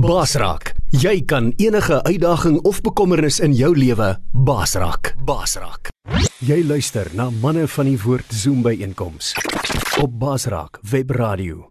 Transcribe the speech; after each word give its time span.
Basraak, 0.00 0.70
jy 0.96 1.18
kan 1.28 1.50
enige 1.60 1.98
uitdaging 2.06 2.54
of 2.64 2.78
bekommernis 2.80 3.36
in 3.44 3.52
jou 3.52 3.68
lewe 3.76 4.14
basraak. 4.32 5.10
Basraak. 5.28 5.90
Jy 6.40 6.62
luister 6.64 7.10
na 7.18 7.26
manne 7.42 7.66
van 7.68 7.90
die 7.90 7.98
woord 8.00 8.32
Zoom 8.32 8.62
by 8.64 8.72
einkoms 8.80 9.34
op 10.00 10.14
Basraak 10.22 10.78
Webradio. 10.88 11.66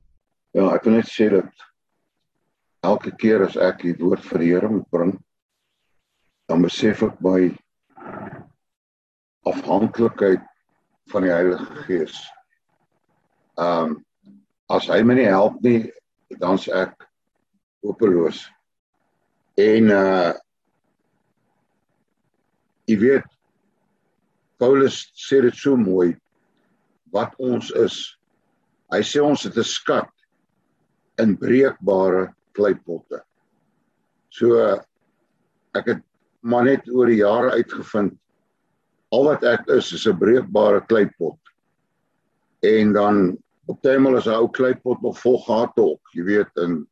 Ja, 0.54 0.68
ek 0.76 0.86
wil 0.86 1.00
net 1.00 1.10
sê 1.10 1.32
dat 1.34 1.66
elke 2.86 3.16
keer 3.18 3.48
as 3.48 3.58
ek 3.58 3.82
die 3.88 3.96
woord 3.98 4.22
vir 4.30 4.46
die 4.46 4.52
Here 4.54 4.70
moet 4.76 4.86
bring, 4.94 5.18
dan 6.46 6.62
besef 6.70 7.02
ek 7.10 7.18
my 7.26 7.50
afhanklikheid 9.50 10.46
van 11.10 11.26
die 11.26 11.34
Heilige 11.34 11.84
Gees. 11.90 12.22
Ehm 13.58 13.96
um, 13.98 14.02
as 14.70 14.86
hy 14.86 15.02
my 15.02 15.18
nie 15.18 15.32
help 15.32 15.58
nie, 15.66 15.88
dan's 16.38 16.70
ek 16.70 17.09
hopeloos. 17.86 18.44
En 19.60 19.92
uh 19.94 20.34
jy 22.90 22.96
weet 22.98 23.28
Paulus 24.58 25.04
sê 25.14 25.44
dit 25.46 25.56
so 25.56 25.78
mooi 25.78 26.16
wat 27.14 27.36
ons 27.38 27.70
is. 27.78 27.98
Hy 28.90 29.02
sê 29.06 29.22
ons 29.22 29.44
het 29.46 29.58
'n 29.58 29.64
skat 29.64 30.10
in 31.22 31.38
breekbare 31.38 32.34
kleipotte. 32.58 33.22
So 34.30 34.58
ek 35.76 35.86
het 35.86 36.02
maar 36.42 36.64
net 36.64 36.90
oor 36.90 37.06
die 37.06 37.22
jare 37.22 37.52
uitgevind 37.52 38.18
al 39.12 39.26
wat 39.26 39.44
ek 39.44 39.70
is 39.70 39.94
is 39.94 40.08
'n 40.08 40.18
breekbare 40.18 40.82
kleipot. 40.88 41.40
En 42.62 42.94
dan 42.94 43.38
op 43.68 43.82
tydmal 43.82 44.18
is 44.18 44.28
'n 44.28 44.34
ou 44.42 44.50
kleipot 44.50 45.02
nog 45.02 45.20
vol 45.20 45.38
gate 45.46 45.82
op, 45.82 46.02
jy 46.14 46.24
weet, 46.24 46.58
en 46.58 46.88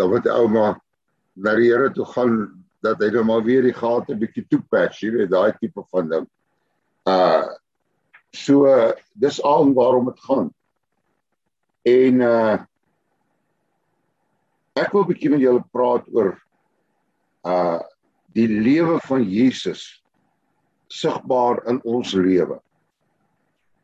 dan 0.00 0.10
wat 0.12 0.24
die 0.24 0.32
ou 0.32 0.48
maar 0.48 0.78
na 1.36 1.54
die 1.58 1.68
Here 1.70 1.90
toe 1.94 2.08
gaan 2.14 2.38
dat 2.84 3.02
hy 3.02 3.10
dan 3.12 3.28
maar 3.28 3.44
weer 3.44 3.64
die 3.66 3.76
gate 3.76 4.16
bietjie 4.16 4.46
toepatch, 4.48 5.02
jy 5.04 5.12
weet, 5.14 5.32
daai 5.32 5.52
tipe 5.60 5.84
van 5.92 6.08
ding. 6.08 6.28
Uh 7.08 7.48
so 8.30 8.70
dis 9.18 9.40
al 9.42 9.72
waarom 9.74 10.06
dit 10.06 10.20
gaan. 10.28 10.50
En 11.88 12.20
uh 12.24 12.58
ek 14.78 14.92
wil 14.94 15.08
bietjie 15.08 15.32
met 15.32 15.42
julle 15.42 15.64
praat 15.74 16.06
oor 16.14 16.36
uh 17.44 17.80
die 18.36 18.46
lewe 18.46 19.00
van 19.08 19.24
Jesus 19.26 19.82
sigbaar 20.90 21.64
in 21.68 21.80
ons 21.82 22.12
lewe. 22.14 22.60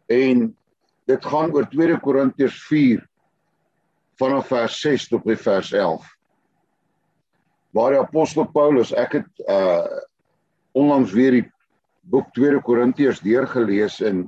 En 0.06 0.46
dit 1.10 1.26
gaan 1.26 1.52
oor 1.54 1.66
2 1.72 1.98
Korintiërs 2.02 2.60
4 2.68 3.02
vanaf 4.20 4.48
vers 4.52 4.78
6 4.80 5.08
tot 5.12 5.24
by 5.26 5.36
vers 5.36 5.72
11. 5.72 6.06
Waar 7.76 7.92
die 7.92 8.00
apostel 8.00 8.46
Paulus, 8.52 8.94
ek 8.96 9.20
het 9.20 9.46
uh 9.48 9.84
onlangs 10.76 11.14
weer 11.16 11.32
die 11.32 11.46
boek 12.12 12.26
2 12.36 12.60
Korintiërs 12.60 13.22
deurgelees 13.24 14.02
en 14.04 14.26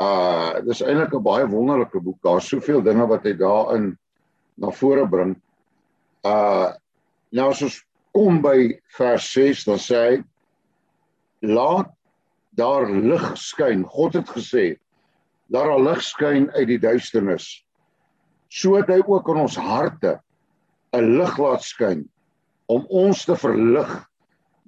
uh 0.00 0.60
dis 0.64 0.80
eintlik 0.80 1.12
'n 1.14 1.22
baie 1.22 1.46
wonderlike 1.48 2.00
boek. 2.00 2.18
Daar's 2.24 2.48
soveel 2.48 2.82
dinge 2.82 3.06
wat 3.06 3.24
hy 3.24 3.34
daarin 3.36 3.98
na 4.56 4.70
vore 4.70 5.06
bring. 5.08 5.36
Uh 6.24 6.72
nou 7.30 7.50
as 7.50 7.62
ons 7.62 7.84
kom 8.16 8.40
by 8.42 8.80
vers 8.96 9.32
6 9.32 9.64
dan 9.68 9.78
sê 9.78 9.96
hy 10.08 10.16
laat 11.44 11.92
daar 12.56 12.88
lig 12.90 13.36
skyn. 13.36 13.84
God 13.84 14.14
het 14.14 14.28
gesê 14.28 14.76
laat 15.48 15.68
daar 15.68 15.80
lig 15.80 16.02
skyn 16.02 16.50
uit 16.56 16.68
die 16.68 16.80
duisternis 16.80 17.64
sodat 18.48 18.92
hy 18.92 19.00
ook 19.04 19.28
in 19.28 19.42
ons 19.44 19.56
harte 19.56 20.18
'n 20.96 21.18
lig 21.18 21.38
laat 21.38 21.62
skyn 21.62 22.08
om 22.68 22.86
ons 22.88 23.24
te 23.24 23.36
verlig 23.36 23.90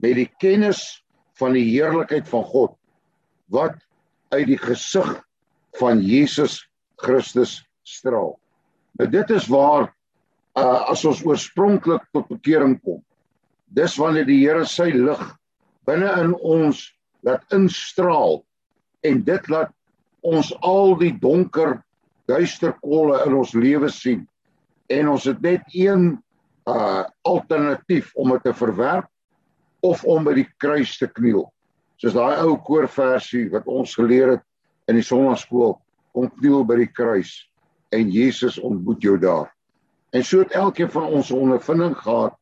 met 0.01 0.17
die 0.17 0.29
kennis 0.41 1.03
van 1.41 1.57
die 1.57 1.65
heerlikheid 1.65 2.29
van 2.29 2.45
God 2.45 2.77
wat 3.49 3.77
uit 4.33 4.47
die 4.47 4.61
gesig 4.61 5.09
van 5.81 6.01
Jesus 6.05 6.61
Christus 7.01 7.61
straal. 7.85 8.37
Nou 8.99 9.09
dit 9.09 9.31
is 9.31 9.49
waar 9.49 9.89
uh, 10.57 10.91
as 10.93 11.05
ons 11.09 11.23
oorspronklik 11.25 12.05
tot 12.13 12.29
bekering 12.29 12.77
kom. 12.85 13.01
Dis 13.73 13.97
wanneer 13.97 14.27
die 14.29 14.41
Here 14.43 14.67
sy 14.67 14.91
lig 14.93 15.21
binne 15.89 16.11
in 16.21 16.35
ons 16.37 16.83
laat 17.27 17.45
instraal 17.55 18.43
en 19.07 19.23
dit 19.25 19.49
laat 19.49 19.73
ons 20.27 20.51
al 20.67 20.97
die 21.01 21.13
donker 21.23 21.79
duister 22.31 22.75
kolle 22.83 23.21
in 23.27 23.37
ons 23.37 23.55
lewe 23.59 23.91
sien 23.93 24.27
en 24.91 25.13
ons 25.13 25.27
het 25.31 25.41
net 25.43 25.75
een 25.75 26.13
uh 26.71 27.05
alternatief 27.27 28.13
om 28.15 28.35
dit 28.35 28.43
te 28.47 28.55
verwerp 28.55 29.09
of 29.87 30.05
om 30.05 30.25
by 30.25 30.35
die 30.37 30.49
kruis 30.61 30.97
te 31.01 31.09
kniel. 31.09 31.47
Soos 32.01 32.15
daai 32.17 32.41
ou 32.43 32.57
koorversie 32.65 33.49
wat 33.53 33.69
ons 33.69 33.95
geleer 33.97 34.37
het 34.37 34.45
in 34.91 34.99
die 34.99 35.07
sonnaskool, 35.07 35.79
kom 36.13 36.29
kniel 36.41 36.65
by 36.69 36.81
die 36.83 36.91
kruis 36.91 37.33
en 37.97 38.11
Jesus 38.13 38.59
ontmoet 38.61 39.03
jou 39.03 39.17
daar. 39.21 39.49
En 40.13 40.25
so 40.27 40.43
het 40.43 40.55
elkeen 40.59 40.91
van 40.91 41.07
ons 41.07 41.31
'n 41.31 41.39
ondervinding 41.39 41.97
gehad 41.97 42.35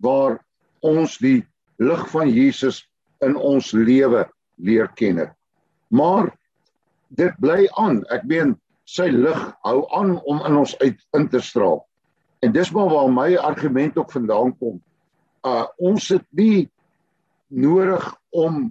waar 0.00 0.40
ons 0.80 1.18
die 1.18 1.46
lig 1.78 2.08
van 2.10 2.28
Jesus 2.28 2.86
in 3.20 3.36
ons 3.36 3.72
lewe 3.72 4.28
leer 4.56 4.88
ken 4.94 5.16
het. 5.16 5.32
Maar 5.88 6.30
dit 7.08 7.34
bly 7.40 7.68
aan. 7.76 8.04
Ek 8.08 8.24
meen 8.24 8.56
sy 8.90 9.06
lig 9.14 9.40
hou 9.66 9.78
aan 9.96 10.16
om 10.26 10.42
in 10.48 10.58
ons 10.62 10.74
uit 10.82 10.98
in 11.16 11.28
te 11.30 11.40
straal. 11.44 11.82
En 12.42 12.52
dis 12.52 12.70
maar 12.74 12.90
waar 12.90 13.10
my 13.12 13.28
argument 13.36 13.98
ook 14.00 14.12
vandaan 14.12 14.54
kom. 14.58 14.80
Uh 15.46 15.64
ons 15.78 16.08
het 16.12 16.26
nie 16.36 16.68
nodig 17.48 18.04
om 18.30 18.68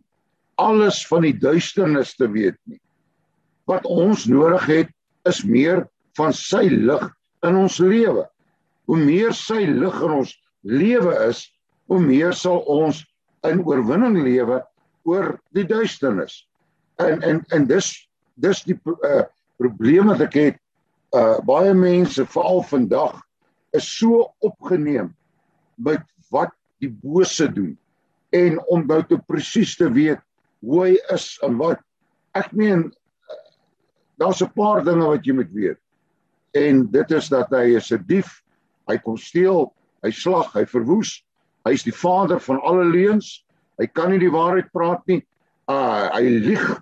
alles 0.60 1.06
van 1.08 1.24
die 1.28 1.36
duisternis 1.38 2.16
te 2.20 2.28
weet 2.32 2.58
nie. 2.68 2.82
Wat 3.70 3.86
ons 3.86 4.26
nodig 4.28 4.66
het 4.68 4.92
is 5.30 5.44
meer 5.46 5.86
van 6.18 6.34
sy 6.36 6.66
lig 6.68 7.06
in 7.48 7.56
ons 7.56 7.80
lewe. 7.80 8.26
Hoe 8.90 9.00
meer 9.00 9.36
sy 9.38 9.64
lig 9.70 10.02
in 10.04 10.18
ons 10.20 10.34
lewe 10.68 11.14
is, 11.30 11.46
hoe 11.88 12.02
meer 12.02 12.36
sal 12.36 12.64
ons 12.68 13.04
in 13.48 13.62
oorwinning 13.64 14.20
lewe 14.26 14.60
oor 15.08 15.38
die 15.56 15.66
duisternis. 15.70 16.44
En 17.00 17.24
en 17.24 17.44
en 17.56 17.68
dis 17.70 17.94
dis 18.40 18.64
die 18.68 18.76
uh 19.08 19.24
probleem 19.60 20.12
wat 20.12 20.24
ek 20.28 20.38
het 20.40 20.58
uh 21.18 21.40
baie 21.46 21.74
mense 21.74 22.26
veral 22.34 22.62
vandag 22.70 23.18
is 23.78 23.86
so 24.00 24.30
opgeneem 24.46 25.12
met 25.78 26.04
wat 26.34 26.54
die 26.82 26.92
bose 26.92 27.48
doen 27.52 27.74
en 28.36 28.60
om 28.70 28.86
nou 28.88 29.02
te 29.08 29.18
presies 29.28 29.76
te 29.78 29.90
weet 29.92 30.22
hoe 30.66 30.84
hy 30.84 30.96
is 31.16 31.32
en 31.46 31.58
wat. 31.60 31.80
Ek 32.38 32.52
meen 32.54 32.90
daar's 34.20 34.42
'n 34.42 34.52
paar 34.54 34.84
dinge 34.84 35.08
wat 35.08 35.26
jy 35.26 35.34
moet 35.34 35.52
weet. 35.52 35.80
En 36.54 36.86
dit 36.92 37.12
is 37.12 37.30
dat 37.30 37.50
hy 37.50 37.76
is 37.78 37.92
'n 37.92 38.04
dief 38.08 38.44
hy 38.88 38.98
kom 38.98 39.18
steel 39.18 39.74
hy 40.04 40.12
slag 40.12 40.54
hy 40.54 40.66
verwoes 40.66 41.24
hy 41.66 41.74
is 41.74 41.84
die 41.84 41.96
vader 41.96 42.40
van 42.40 42.62
alle 42.62 42.86
leuns 42.86 43.46
hy 43.80 43.88
kan 43.88 44.12
nie 44.12 44.20
die 44.20 44.32
waarheid 44.32 44.72
praat 44.72 45.02
nie. 45.08 45.26
Uh 45.68 46.10
hy 46.14 46.30
lieg 46.30 46.82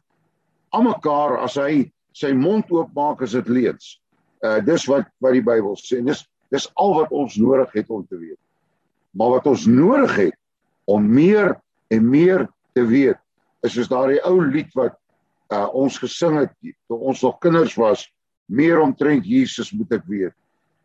almekaar 0.71 1.38
as 1.44 1.55
hy 1.55 1.91
sy 2.17 2.33
mond 2.33 2.69
oopmaak 2.73 3.22
as 3.25 3.35
dit 3.38 3.50
leuns. 3.51 3.97
Uh 4.45 4.59
dis 4.66 4.85
wat 4.89 5.09
wat 5.23 5.38
die 5.38 5.45
Bybel 5.45 5.78
sê. 5.79 6.01
Dis 6.05 6.25
dis 6.53 6.67
al 6.79 6.95
wat 6.95 7.11
ons 7.11 7.38
nodig 7.41 7.73
het 7.75 7.89
om 7.94 8.05
te 8.07 8.17
weet. 8.17 8.39
Maar 9.17 9.38
wat 9.38 9.50
ons 9.51 9.66
nodig 9.69 10.16
het 10.27 10.38
om 10.88 11.03
meer 11.03 11.57
en 11.94 12.09
meer 12.09 12.47
te 12.77 12.85
weet 12.88 13.19
is 13.66 13.75
soos 13.75 13.89
daardie 13.91 14.22
ou 14.27 14.39
lied 14.45 14.72
wat 14.77 14.95
uh 15.53 15.67
ons 15.75 15.97
gesing 16.01 16.39
het 16.41 16.53
toe 16.88 16.97
ons 16.97 17.22
nog 17.23 17.39
kinders 17.44 17.75
was, 17.79 18.06
meer 18.47 18.79
omtrent 18.83 19.27
Jesus 19.27 19.72
moet 19.75 19.97
ek 20.00 20.07
weet. 20.07 20.35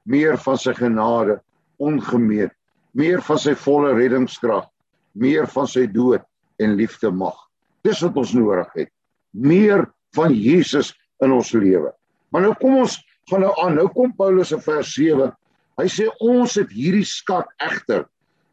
Meer 0.03 0.39
van 0.39 0.59
sy 0.59 0.75
genade 0.75 1.39
ongemeet, 1.83 2.53
meer 2.95 3.23
van 3.23 3.39
sy 3.39 3.55
volle 3.59 3.93
reddingskrag, 3.95 4.67
meer 5.15 5.47
van 5.51 5.69
sy 5.71 5.87
dood 5.91 6.25
en 6.63 6.77
liefde 6.79 7.11
mag. 7.15 7.37
Dis 7.87 8.03
wat 8.03 8.19
ons 8.19 8.35
nodig 8.35 8.71
het. 8.77 8.91
Meer 9.33 9.87
van 10.15 10.35
Jesus 10.35 10.93
in 11.23 11.33
ons 11.33 11.53
lewe. 11.53 11.93
Maar 12.33 12.49
nou 12.49 12.55
kom 12.61 12.79
ons 12.83 12.99
gaan 13.31 13.45
nou 13.45 13.53
aan. 13.63 13.77
Nou 13.79 13.89
kom 13.93 14.15
Paulus 14.17 14.53
in 14.53 14.61
vers 14.61 14.95
7. 14.95 15.31
Hy 15.81 15.89
sê 15.89 16.09
ons 16.21 16.55
het 16.59 16.71
hierdie 16.71 17.07
skat 17.07 17.49
egter 17.63 18.07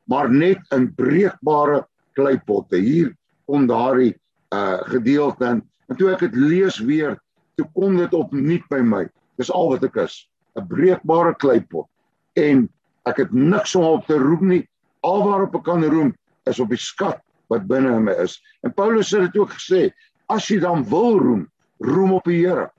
maar 0.09 0.29
net 0.33 0.61
in 0.73 0.89
breekbare 0.97 1.83
kleipotte. 2.17 2.79
Hier 2.81 3.13
kom 3.49 3.67
daardie 3.69 4.15
uh 4.55 4.81
gedeelte 4.89 5.45
in. 5.45 5.61
En 5.89 5.97
toe 5.97 6.09
ek 6.13 6.25
dit 6.25 6.37
lees 6.37 6.79
weer, 6.81 7.17
toe 7.57 7.67
kom 7.77 7.97
dit 7.99 8.13
opnuut 8.17 8.65
by 8.73 8.81
my. 8.81 9.03
Dis 9.37 9.51
al 9.53 9.69
wat 9.75 9.85
ek 9.85 10.01
is, 10.05 10.25
'n 10.57 10.65
breekbare 10.67 11.35
kleipot. 11.37 11.87
En 12.35 12.67
ek 13.05 13.17
het 13.17 13.31
niks 13.33 13.75
om 13.75 13.85
op 13.85 14.07
te 14.07 14.17
roem 14.17 14.47
nie. 14.47 14.63
Al 15.05 15.23
waarop 15.23 15.55
ek 15.55 15.63
kan 15.63 15.85
roem 15.85 16.13
is 16.49 16.59
op 16.59 16.69
die 16.69 16.81
skat 16.81 17.21
wat 17.49 17.67
binne 17.67 17.95
in 17.95 18.03
my 18.03 18.13
is. 18.21 18.41
En 18.63 18.73
Paulus 18.73 19.11
het 19.11 19.31
dit 19.31 19.41
ook 19.41 19.53
gesê, 19.53 19.91
as 20.29 20.47
jy 20.49 20.59
dan 20.59 20.83
wil 20.89 21.17
roem, 21.17 21.47
roem 21.83 22.13
op 22.17 22.27
die 22.27 22.41
Here. 22.43 22.69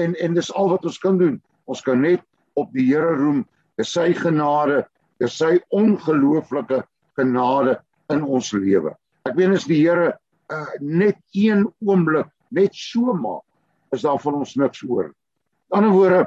En 0.00 0.14
en 0.14 0.34
dis 0.34 0.52
al 0.54 0.70
wat 0.70 0.84
ons 0.84 0.98
kan 0.98 1.18
doen. 1.18 1.40
Ons 1.64 1.82
kan 1.82 2.00
net 2.00 2.22
op 2.60 2.72
die 2.72 2.86
Here 2.88 3.16
roem. 3.16 3.44
Dis 3.80 3.92
sy 3.96 4.12
genade 4.16 4.84
Dis 5.20 5.36
sy 5.36 5.58
ongelooflike 5.76 6.80
genade 7.18 7.76
in 8.12 8.24
ons 8.24 8.50
lewe. 8.56 8.94
Ek 9.28 9.36
weet 9.36 9.58
as 9.58 9.68
die 9.68 9.82
Here 9.82 10.14
uh, 10.50 10.70
net 10.80 11.18
een 11.36 11.66
oomblik 11.84 12.30
net 12.56 12.74
so 12.74 13.12
maak, 13.14 13.44
is 13.94 14.06
daar 14.06 14.18
van 14.22 14.40
ons 14.40 14.56
niks 14.58 14.82
oor. 14.88 15.10
In 15.70 15.80
ander 15.80 15.92
woorde, 15.94 16.22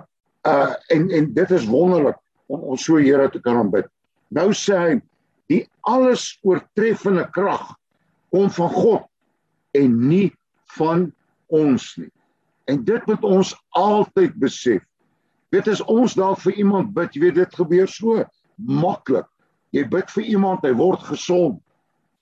uh 0.47 0.75
en 0.91 1.07
en 1.15 1.29
dit 1.35 1.51
is 1.55 1.65
wonderlik 1.71 2.19
om 2.51 2.63
ons 2.73 2.85
so 2.85 3.01
Here 3.01 3.29
te 3.31 3.41
kan 3.41 3.57
aanbid. 3.63 3.89
Nou 4.35 4.51
sê 4.55 4.77
hy 4.77 4.93
die 5.51 5.63
alles 5.89 6.27
oortreffende 6.45 7.25
krag 7.35 7.73
kom 8.33 8.49
van 8.53 8.71
God 8.75 9.07
en 9.79 9.97
nie 10.09 10.29
van 10.77 11.07
ons 11.49 11.87
nie. 11.97 12.11
En 12.65 12.83
dit 12.83 13.05
moet 13.05 13.23
ons 13.23 13.53
altyd 13.69 14.35
besef. 14.39 14.83
Dit 15.53 15.67
is 15.67 15.81
ons 15.91 16.15
dalk 16.17 16.39
vir 16.45 16.59
iemand 16.63 16.93
bid, 16.95 17.13
jy 17.13 17.27
weet 17.27 17.39
dit 17.41 17.55
gebeur 17.59 17.89
so 17.91 18.23
maklik. 18.57 19.27
Jy 19.73 19.83
bid 19.89 20.11
vir 20.15 20.29
iemand, 20.35 20.65
hy 20.65 20.73
word 20.77 21.03
gesond. 21.09 21.59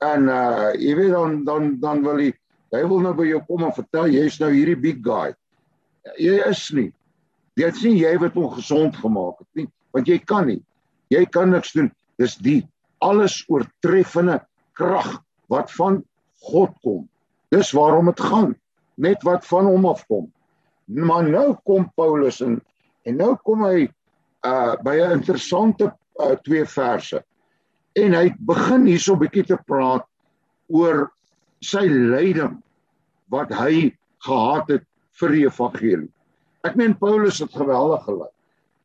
En 0.02 0.28
uh 0.32 0.72
jy 0.82 0.96
weet 0.98 1.14
dan 1.14 1.44
dan 1.46 1.76
dan 1.82 2.02
wil 2.04 2.20
hy 2.20 2.32
hy 2.74 2.82
wil 2.88 3.04
nou 3.04 3.14
by 3.16 3.28
jou 3.28 3.42
kom 3.48 3.68
en 3.68 3.76
vertel 3.76 4.10
jy's 4.16 4.40
nou 4.42 4.50
hierdie 4.52 4.80
big 4.80 5.02
guy. 5.06 5.30
Jy 6.18 6.40
is 6.48 6.64
nie. 6.74 6.90
Dit 7.60 7.78
sien 7.78 7.98
jy 8.00 8.16
wat 8.20 8.38
hom 8.40 8.50
gesond 8.56 8.96
gemaak 8.98 9.44
het 9.44 9.62
nie, 9.62 9.68
want 9.94 10.08
jy 10.10 10.18
kan 10.24 10.48
nie. 10.48 10.62
Jy 11.12 11.26
kan 11.30 11.52
niks 11.52 11.76
doen. 11.76 11.92
Dis 12.18 12.38
die 12.40 12.64
alles 13.04 13.42
oortreffende 13.52 14.40
krag 14.78 15.20
wat 15.52 15.72
van 15.76 16.02
God 16.48 16.74
kom. 16.82 17.06
Dis 17.52 17.74
waarom 17.76 18.10
dit 18.10 18.24
gaan. 18.24 18.56
Net 19.02 19.24
wat 19.26 19.48
van 19.50 19.66
hom 19.70 19.88
afkom. 19.90 20.28
Maar 20.86 21.30
nou 21.30 21.48
kom 21.66 21.90
Paulus 21.96 22.42
en 22.46 22.60
en 23.10 23.18
nou 23.18 23.34
kom 23.42 23.64
hy 23.66 23.88
uh 24.46 24.76
by 24.86 24.96
'n 25.02 25.18
interessante 25.18 25.90
uh, 26.20 26.36
twee 26.46 26.66
verse. 26.66 27.24
En 27.98 28.14
hy 28.14 28.34
begin 28.40 28.86
hierso 28.86 29.16
'n 29.16 29.24
bietjie 29.24 29.46
te 29.46 29.58
praat 29.66 30.06
oor 30.70 31.10
sy 31.62 31.86
lyding 31.88 32.62
wat 33.30 33.50
hy 33.54 33.92
gehad 34.26 34.70
het 34.70 34.86
vir 35.20 35.30
die 35.30 35.46
evangelie. 35.46 36.12
Ek 36.64 36.76
meen 36.76 36.98
Paulus 36.98 37.40
het 37.42 37.54
geweldig 37.58 38.04
gelei. 38.06 38.30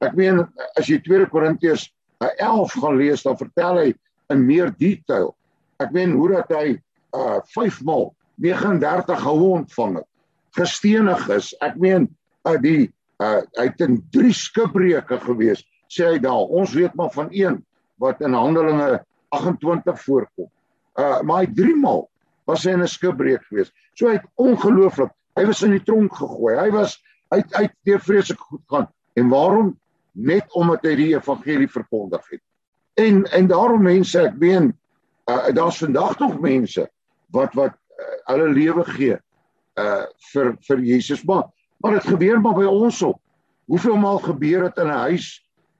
Ek 0.01 0.17
meen 0.17 0.45
as 0.77 0.89
jy 0.89 0.99
2 1.05 1.29
Korintiërs 1.33 1.91
11 2.21 2.73
gaan 2.73 2.97
lees 2.97 3.23
dan 3.23 3.37
vertel 3.37 3.81
hy 3.81 3.95
in 4.33 4.47
meer 4.47 4.73
detail. 4.81 5.35
Ek 5.81 5.93
meen 5.93 6.17
hoe 6.17 6.29
dat 6.37 6.53
hy 6.57 6.77
uh 7.17 7.41
5 7.53 7.83
maal 7.85 8.15
39 8.43 9.23
hou 9.23 9.39
ontvang 9.57 10.01
het. 10.01 10.09
Gestenig 10.57 11.29
is. 11.29 11.53
Ek 11.65 11.77
meen 11.81 12.09
uh 12.49 12.57
die 12.61 12.93
uh 13.23 13.41
hy 13.59 13.69
het 13.71 13.81
in 13.85 14.01
drie 14.13 14.35
skipreuke 14.35 15.21
gewees. 15.25 15.65
Sê 15.93 16.13
hy 16.13 16.19
daar. 16.23 16.49
Ons 16.49 16.75
weet 16.77 16.95
maar 16.95 17.13
van 17.15 17.29
een 17.31 17.63
wat 18.03 18.21
in 18.21 18.37
Handelinge 18.37 19.05
28 19.35 20.03
voorkom. 20.05 20.51
Uh 20.99 21.21
maar 21.23 21.45
hy 21.45 21.53
drie 21.55 21.77
maal 21.77 22.07
was 22.47 22.65
hy 22.65 22.77
in 22.77 22.83
'n 22.83 22.89
skipbreek 22.89 23.43
gewees. 23.49 23.73
So 23.95 24.09
hy 24.09 24.19
het 24.19 24.29
ongelooflik. 24.37 25.11
Hy 25.37 25.45
was 25.47 25.63
in 25.63 25.71
die 25.71 25.83
tronk 25.85 26.15
gegooi. 26.15 26.57
Hy 26.57 26.71
was 26.71 27.03
uit 27.29 27.55
uit 27.55 27.73
deur 27.85 28.01
vreeslik 28.01 28.41
goed 28.41 28.63
gaan. 28.67 28.89
En 29.15 29.29
waarom? 29.29 29.79
Net 30.13 30.53
omdat 30.55 30.85
hy 30.85 30.95
die 30.97 31.15
evangelie 31.15 31.69
verkondig 31.69 32.23
het. 32.31 32.43
En 32.95 33.25
en 33.25 33.47
daarom 33.47 33.83
mense, 33.83 34.21
ek 34.21 34.39
meen, 34.41 34.73
uh, 35.29 35.49
daar's 35.53 35.79
vandag 35.79 36.19
nog 36.19 36.41
mense 36.41 36.87
wat 37.35 37.55
wat 37.55 37.75
hulle 38.27 38.49
lewe 38.53 38.85
gee 38.97 39.19
uh 39.77 40.05
vir 40.33 40.57
vir 40.69 40.83
Jesus 40.85 41.25
maar 41.25 41.49
maar 41.83 41.99
dit 41.99 42.09
gebeur 42.09 42.41
maar 42.41 42.57
by 42.57 42.65
ons 42.65 43.03
op. 43.03 43.21
Hoeveel 43.67 43.97
maal 44.01 44.19
gebeur 44.25 44.63
dit 44.69 44.79
in 44.79 44.89
'n 44.89 45.03
huis 45.09 45.27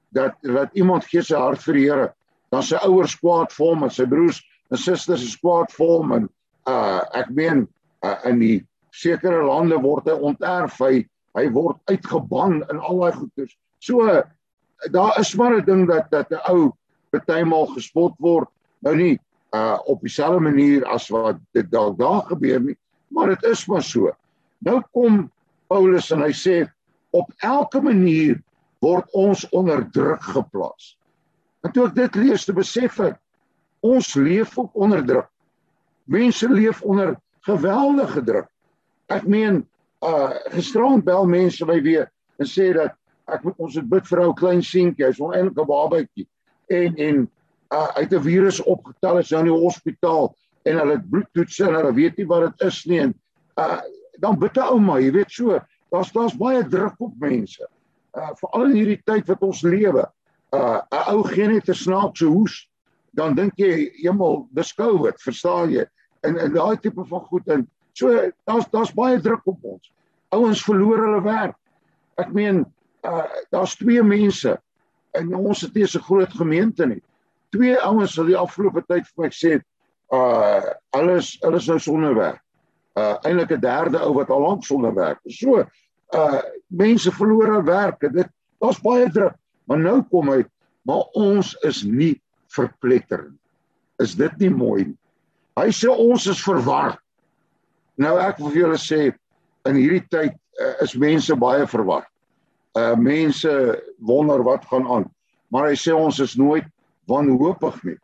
dat 0.09 0.35
dat 0.41 0.69
iemand 0.73 1.05
gee 1.05 1.21
sy 1.21 1.35
hart 1.35 1.63
vir 1.63 1.73
die 1.73 1.89
Here, 1.89 2.13
dan 2.51 2.63
sy 2.63 2.75
ouers 2.75 3.15
kwaad 3.19 3.51
vir 3.51 3.65
hom 3.65 3.83
en 3.83 3.89
sy 3.89 4.05
broers 4.05 4.41
en 4.71 4.77
susters 4.77 5.23
is 5.23 5.37
kwaad 5.41 5.71
vir 5.71 5.87
hom 5.87 6.11
en 6.11 6.29
uh 6.67 7.01
ek 7.13 7.29
meen 7.29 7.67
uh, 8.03 8.17
in 8.25 8.39
die 8.39 8.57
sekere 8.91 9.43
lande 9.45 9.77
word 9.81 10.07
hy 10.07 10.17
onterf, 10.29 10.79
hy 10.79 11.05
hy 11.37 11.45
word 11.53 11.77
uitgeban 11.91 12.63
in 12.71 12.79
al 12.79 12.99
daai 12.99 13.13
goeders. 13.13 13.57
So 13.79 14.23
daar 14.91 15.19
is 15.19 15.35
maar 15.35 15.57
'n 15.57 15.65
ding 15.65 15.87
dat 15.87 16.11
dat 16.11 16.31
'n 16.31 16.41
ou 16.49 16.73
partymal 17.11 17.67
gespot 17.75 18.13
word. 18.19 18.49
Nou 18.81 18.95
nie 18.95 19.19
uh 19.55 19.77
op 19.85 20.01
dieselfde 20.01 20.39
manier 20.43 20.85
as 20.85 21.07
wat 21.13 21.39
dit 21.55 21.69
dalk 21.71 21.97
daar 21.99 22.25
gebeur 22.27 22.59
nie, 22.61 22.77
maar 23.07 23.27
dit 23.27 23.43
is 23.43 23.65
maar 23.67 23.83
so. 23.83 24.11
Nou 24.59 24.81
kom 24.91 25.27
Paulus 25.67 26.11
en 26.11 26.23
hy 26.25 26.33
sê 26.35 26.65
op 27.15 27.31
elke 27.45 27.81
manier 27.81 28.41
word 28.83 29.07
ons 29.15 29.45
onder 29.55 29.85
druk 29.91 30.23
geplaas. 30.23 30.97
En 31.63 31.71
toe 31.71 31.87
ek 31.87 31.95
dit 31.95 32.19
lees, 32.21 32.45
te 32.45 32.53
besef 32.55 32.99
ek 33.03 33.17
ons 33.85 34.13
leef 34.15 34.57
ook 34.59 34.75
onder 34.75 35.03
druk. 35.05 35.29
Mense 36.07 36.49
leef 36.49 36.81
onder 36.81 37.15
geweldige 37.47 38.23
druk. 38.23 38.47
Ek 39.11 39.27
meen 39.27 39.63
uh 40.05 40.35
gisterand 40.53 41.05
bel 41.05 41.25
mense 41.25 41.65
by 41.65 41.79
weer 41.81 42.09
en 42.37 42.45
sê 42.49 42.69
dat 42.75 42.93
ek 43.27 43.43
moet 43.43 43.63
ons 43.63 43.75
het 43.75 43.87
bid 43.89 44.05
vir 44.07 44.21
ou 44.23 44.33
klein 44.37 44.61
seentjie, 44.63 45.07
hy's 45.07 45.19
oneindige 45.23 45.65
babatjie 45.67 46.27
en 46.71 46.95
en 47.01 47.25
uh, 47.73 47.87
uit 47.99 48.13
'n 48.13 48.21
virus 48.21 48.61
opgetel 48.63 49.17
is 49.17 49.29
nou 49.29 49.41
in 49.45 49.51
die 49.51 49.61
hospitaal 49.61 50.35
en 50.63 50.77
hulle 50.77 50.97
het 50.97 51.09
bloedtoetse 51.09 51.65
en 51.67 51.73
hulle 51.73 51.93
weet 51.93 52.17
nie 52.17 52.27
wat 52.27 52.41
dit 52.47 52.67
is 52.67 52.85
nie 52.85 52.99
en 52.99 53.13
uh, 53.59 53.81
dan 54.19 54.39
bid 54.39 54.57
'n 54.57 54.69
ouma, 54.73 54.99
jy 54.99 55.11
weet 55.11 55.31
so, 55.31 55.59
daar's 55.91 56.11
daar's 56.11 56.37
baie 56.37 56.67
druk 56.67 56.95
op 56.99 57.13
mense. 57.19 57.67
Uh 58.17 58.33
veral 58.39 58.69
in 58.71 58.75
hierdie 58.75 59.01
tyd 59.05 59.27
wat 59.27 59.41
ons 59.41 59.61
lewe. 59.61 60.05
Uh 60.55 60.81
'n 60.91 61.13
ou 61.13 61.23
gee 61.23 61.47
net 61.47 61.69
'n 61.69 61.73
snaakse 61.73 62.25
hoes, 62.25 62.69
dan 63.13 63.35
dink 63.35 63.53
jy, 63.55 63.91
"Hemel, 64.01 64.47
dis 64.51 64.73
COVID," 64.73 65.21
verstaan 65.21 65.71
jy? 65.71 65.85
En 66.21 66.37
en 66.37 66.53
daai 66.53 66.77
tipe 66.77 67.05
van 67.05 67.21
goed 67.21 67.47
en 67.47 67.67
so 67.93 68.31
daar's 68.45 68.69
daar's 68.71 68.93
baie 68.93 69.19
druk 69.21 69.45
op 69.45 69.63
ons. 69.63 69.93
Ouens 70.29 70.63
verloor 70.63 70.97
hulle 70.97 71.21
werk. 71.21 71.55
Ek 72.17 72.33
meen, 72.33 72.65
uh 73.03 73.25
daar's 73.51 73.75
twee 73.75 74.03
mense 74.03 74.57
en 75.13 75.35
ons 75.35 75.61
het 75.61 75.73
nie 75.73 75.85
so 75.85 75.99
groot 75.99 76.33
gemeente 76.33 76.85
nie. 76.85 77.01
Twee 77.57 77.77
ouens 77.81 78.13
sal 78.13 78.29
die 78.29 78.37
afgelope 78.37 78.83
tyd 78.85 79.07
vir 79.09 79.25
my 79.25 79.29
sê, 79.33 79.57
uh 80.13 80.73
alles 80.95 81.33
alles 81.47 81.67
nou 81.67 81.79
sonder 81.81 82.13
werk. 82.15 82.43
Uh 82.97 83.15
eintlik 83.25 83.55
'n 83.57 83.63
derde 83.63 84.01
ou 84.05 84.13
wat 84.19 84.29
al 84.29 84.45
lank 84.45 84.65
sonder 84.65 84.93
werk 84.93 85.19
is. 85.25 85.39
So 85.39 85.65
uh 86.13 86.41
mense 86.69 87.11
verloor 87.11 87.49
hulle 87.49 87.65
werk. 87.65 87.99
Dit 88.13 88.29
daar's 88.61 88.81
baie 88.81 89.09
druk. 89.09 89.35
Maar 89.65 89.79
nou 89.79 90.01
kom 90.11 90.29
hy, 90.29 90.45
maar 90.85 91.09
ons 91.13 91.55
is 91.67 91.83
nie 91.83 92.21
verpletter 92.53 93.25
nie. 93.27 93.39
Is 93.99 94.15
dit 94.15 94.37
nie 94.39 94.49
mooi 94.53 94.85
nie? 94.85 94.97
Hy 95.57 95.73
sê 95.73 95.89
ons 95.89 96.27
is 96.29 96.43
verwar. 96.45 96.99
Nou 97.97 98.17
ek 98.21 98.37
wil 98.37 98.53
vir 98.53 98.61
julle 98.61 98.77
sê 98.77 99.01
in 99.67 99.75
hierdie 99.75 100.05
tyd 100.07 100.37
uh, 100.61 100.75
is 100.85 100.93
mense 100.95 101.33
baie 101.35 101.65
verwar 101.67 102.05
uh 102.77 102.95
mense 102.95 103.83
wonder 103.97 104.43
wat 104.43 104.65
gaan 104.65 104.87
aan. 104.87 105.05
Maar 105.47 105.71
hy 105.71 105.77
sê 105.79 105.95
ons 105.95 106.19
is 106.19 106.35
nooit 106.37 106.65
wanhoopig 107.07 107.79
nie. 107.83 107.97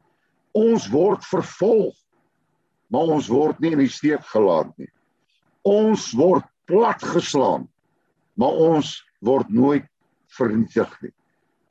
Ons 0.54 0.88
word 0.94 1.26
vervolg, 1.26 1.96
maar 2.94 3.16
ons 3.18 3.30
word 3.32 3.60
nie 3.60 3.74
in 3.74 3.84
die 3.84 3.92
steek 3.92 4.26
gelaat 4.32 4.72
nie. 4.78 4.90
Ons 5.68 6.12
word 6.18 6.46
platgeslaan, 6.70 7.68
maar 8.40 8.56
ons 8.70 8.96
word 9.26 9.50
nooit 9.50 9.86
vernietig 10.38 10.90
nie. 11.02 11.14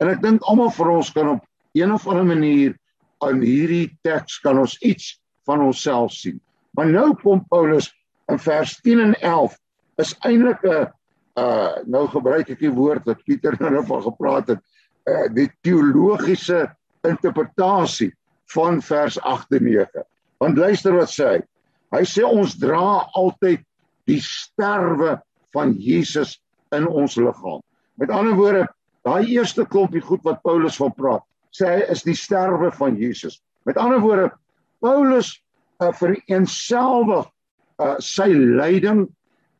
En 0.01 0.11
ek 0.11 0.21
dink 0.23 0.45
almal 0.49 0.71
vir 0.73 0.91
ons 0.91 1.11
kan 1.15 1.35
op 1.37 1.43
een 1.77 1.91
of 1.93 2.07
ander 2.09 2.27
manier 2.27 2.75
aan 3.23 3.41
hierdie 3.41 3.87
teks 4.05 4.39
kan 4.43 4.59
ons 4.59 4.75
iets 4.83 5.15
van 5.47 5.63
onsself 5.63 6.13
sien. 6.15 6.39
Maar 6.75 6.89
nou 6.91 7.13
kom 7.21 7.43
Paulus 7.49 7.89
in 8.31 8.39
vers 8.41 8.75
10 8.81 9.01
en 9.03 9.15
11 9.21 9.57
is 10.01 10.13
eintlik 10.25 10.63
'n 10.63 10.87
uh 11.37 11.81
nou 11.85 12.07
gebruik 12.07 12.49
ek 12.49 12.59
die 12.59 12.73
woord 12.73 13.05
wat 13.05 13.23
Pieter 13.25 13.57
nou 13.59 13.85
van 13.85 14.01
gepraat 14.05 14.47
het 14.47 14.61
uh 15.09 15.27
die 15.33 15.49
teologiese 15.61 16.67
interpretasie 17.07 18.11
van 18.53 18.81
vers 18.81 19.19
8 19.21 19.57
en 19.57 19.63
9. 19.63 20.05
Want 20.43 20.57
luister 20.57 20.95
wat 20.97 21.11
sê 21.11 21.29
hy. 21.29 21.41
Hy 21.93 22.03
sê 22.09 22.25
ons 22.25 22.55
dra 22.59 23.05
altyd 23.17 23.61
die 24.09 24.19
sterwe 24.23 25.17
van 25.53 25.75
Jesus 25.79 26.39
in 26.75 26.87
ons 26.87 27.15
liggaam. 27.19 27.61
Met 28.01 28.11
ander 28.11 28.35
woorde, 28.35 28.65
daai 29.05 29.29
eerste 29.35 29.65
klompie 29.69 30.01
goed 30.01 30.23
wat 30.25 30.41
Paulus 30.43 30.79
van 30.81 30.93
praat, 30.97 31.23
sê 31.53 31.69
hy 31.69 31.81
is 31.93 32.03
die 32.05 32.17
sterwe 32.17 32.71
van 32.73 32.97
Jesus. 32.97 33.39
Met 33.67 33.77
ander 33.77 34.01
woorde, 34.03 34.31
Paulus 34.83 35.35
uh, 35.79 35.91
vir 35.99 36.17
eenselfig 36.27 37.29
uh 37.81 37.95
sy 38.03 38.27
lyding 38.29 39.07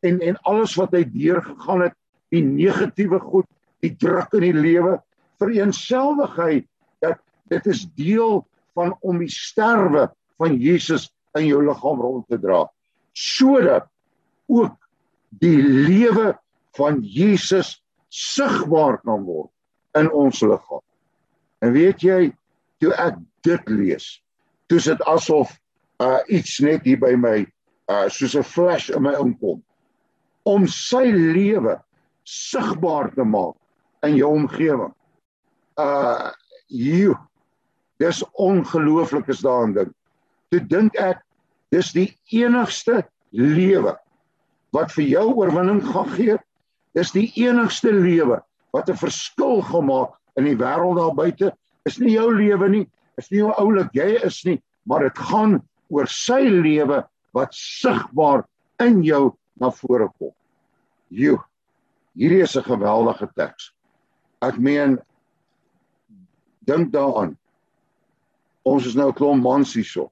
en 0.06 0.20
en 0.22 0.36
alles 0.46 0.76
wat 0.78 0.92
hy 0.94 1.02
deurgegaan 1.10 1.82
het, 1.88 1.96
die 2.30 2.44
negatiewe 2.44 3.18
goed, 3.22 3.46
die 3.82 3.94
druk 3.98 4.34
in 4.38 4.46
die 4.46 4.54
lewe, 4.54 4.98
vereenselwigheid 5.42 6.66
dat 6.66 6.73
dit 7.52 7.66
is 7.66 7.84
deel 7.96 8.42
van 8.74 8.94
om 9.00 9.18
die 9.18 9.30
sterwe 9.30 10.08
van 10.40 10.56
Jesus 10.58 11.10
in 11.38 11.46
jou 11.46 11.62
liggaam 11.64 12.00
rond 12.00 12.26
te 12.28 12.38
dra 12.40 12.64
sodat 13.14 13.86
ook 14.50 14.74
die 15.40 15.62
lewe 15.62 16.34
van 16.74 17.00
Jesus 17.02 17.78
sigbaar 18.08 18.98
kan 19.02 19.22
word 19.26 19.50
in 19.98 20.10
ons 20.10 20.42
liggaam. 20.42 20.82
En 21.62 21.72
weet 21.74 22.02
jy, 22.02 22.32
toe 22.82 22.92
ek 22.98 23.18
dit 23.46 23.70
lees, 23.70 24.06
toe 24.68 24.80
is 24.82 24.90
dit 24.90 25.04
asof 25.10 25.54
uh 26.02 26.18
iets 26.26 26.58
net 26.64 26.82
hier 26.82 26.98
by 26.98 27.14
my 27.14 27.36
uh 27.90 28.08
soos 28.10 28.34
'n 28.34 28.42
flash 28.42 28.90
in 28.90 29.02
my 29.02 29.14
inkom 29.14 29.62
om 30.44 30.66
sy 30.66 31.06
lewe 31.14 31.78
sigbaar 32.24 33.12
te 33.14 33.24
maak 33.24 33.54
in 34.02 34.16
jou 34.18 34.32
omgewing. 34.34 34.92
Uh 35.78 36.32
jy 36.68 37.14
dis 38.02 38.22
ongelooflik 38.32 39.28
is 39.28 39.42
daarin 39.44 39.74
ding. 39.74 39.92
Toe 40.50 40.60
dink 40.60 40.96
ek 41.00 41.22
dis 41.74 41.92
die 41.92 42.08
enigste 42.34 43.02
lewe 43.34 43.94
wat 44.74 44.92
vir 44.94 45.06
jou 45.06 45.26
oorwinning 45.34 45.82
gaan 45.86 46.10
gee. 46.14 46.36
Dis 46.94 47.12
die 47.14 47.28
enigste 47.42 47.92
lewe 47.92 48.40
wat 48.74 48.90
'n 48.90 48.98
verskil 48.98 49.62
gemaak 49.62 50.14
in 50.36 50.44
die 50.44 50.58
wêreld 50.58 50.98
daar 50.98 51.14
buite. 51.14 51.52
Is 51.86 51.98
nie 51.98 52.14
jou 52.14 52.30
lewe 52.34 52.68
nie, 52.68 52.86
is 53.18 53.30
nie 53.30 53.42
hoe 53.42 53.54
oulik 53.58 53.90
jy 53.94 54.18
is 54.24 54.44
nie, 54.44 54.62
maar 54.86 55.00
dit 55.00 55.18
gaan 55.18 55.62
oor 55.90 56.06
sy 56.06 56.40
lewe 56.48 57.04
wat 57.34 57.54
sigbaar 57.54 58.44
in 58.80 59.02
jou 59.02 59.34
na 59.60 59.70
vore 59.70 60.08
kom. 60.18 60.32
Jo. 61.10 61.38
Hierdie 62.14 62.42
is 62.42 62.56
'n 62.56 62.62
geweldige 62.62 63.28
teks. 63.34 63.72
Ek 64.42 64.58
meen 64.58 64.98
dink 66.66 66.92
daaraan. 66.92 67.36
Ons 68.64 68.86
is 68.86 68.96
nou 68.96 69.08
'n 69.08 69.14
klomp 69.14 69.42
mans 69.42 69.74
hierso. 69.74 70.10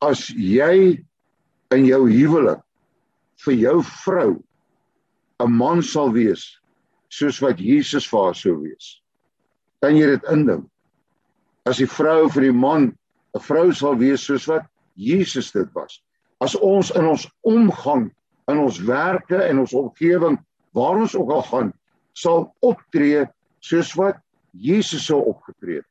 As 0.00 0.28
jy 0.28 1.04
in 1.70 1.84
jou 1.86 2.06
huwelik 2.08 2.62
vir 3.44 3.54
jou 3.54 3.82
vrou 3.82 4.42
'n 5.40 5.52
man 5.52 5.82
sal 5.82 6.12
wees 6.12 6.60
soos 7.08 7.40
wat 7.42 7.58
Jesus 7.58 8.06
vir 8.06 8.24
haar 8.24 8.34
sou 8.34 8.54
wees. 8.62 9.00
Kan 9.82 9.96
jy 9.96 10.06
dit 10.06 10.24
indink? 10.30 10.68
As 11.66 11.78
die 11.78 11.88
vrou 11.88 12.28
vir 12.28 12.42
die 12.42 12.58
man 12.66 12.96
'n 13.34 13.40
vrou 13.40 13.72
sal 13.72 13.96
wees 13.96 14.22
soos 14.22 14.46
wat 14.46 14.66
Jesus 14.96 15.50
dit 15.52 15.68
was. 15.74 16.00
As 16.40 16.54
ons 16.56 16.90
in 16.90 17.04
ons 17.04 17.28
omgang, 17.42 18.10
in 18.48 18.58
ons 18.58 18.78
werke 18.78 19.42
en 19.48 19.58
ons 19.58 19.74
omgewing 19.74 20.38
waar 20.72 21.00
ons 21.00 21.14
ook 21.14 21.30
al 21.30 21.42
gaan, 21.42 21.72
sal 22.14 22.54
optree 22.60 23.26
soos 23.60 23.94
wat 23.94 24.20
Jesus 24.52 25.06
sou 25.06 25.20
opgetree 25.30 25.80
het. 25.80 25.89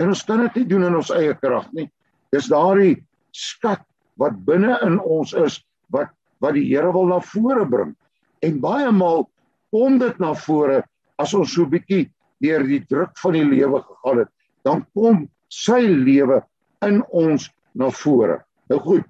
En 0.00 0.08
ons 0.12 0.22
kan 0.24 0.40
dit 0.46 0.60
nie 0.60 0.68
doen 0.72 0.86
in 0.88 0.96
ons 0.96 1.12
eie 1.14 1.34
krag 1.36 1.68
nie. 1.76 1.86
Dis 2.32 2.48
daardie 2.50 2.96
skat 3.36 3.84
wat 4.20 4.38
binne 4.46 4.78
in 4.86 4.98
ons 5.00 5.34
is 5.36 5.60
wat 5.94 6.14
wat 6.40 6.56
die 6.56 6.64
Here 6.70 6.88
wil 6.92 7.10
na 7.10 7.18
vore 7.20 7.66
bring. 7.68 7.92
En 8.40 8.60
baie 8.62 8.88
maal 8.96 9.26
kom 9.74 9.98
dit 10.00 10.20
na 10.22 10.32
vore 10.46 10.80
as 11.20 11.34
ons 11.36 11.52
so 11.52 11.68
bietjie 11.68 12.06
deur 12.40 12.64
die 12.64 12.80
druk 12.88 13.12
van 13.20 13.36
die 13.36 13.44
lewe 13.44 13.82
gegaan 13.84 14.22
het, 14.22 14.30
dan 14.64 14.86
kom 14.96 15.26
sy 15.52 15.82
lewe 15.84 16.40
in 16.86 17.02
ons 17.12 17.50
na 17.76 17.90
vore. 17.92 18.38
Nou 18.72 18.80
goed. 18.80 19.04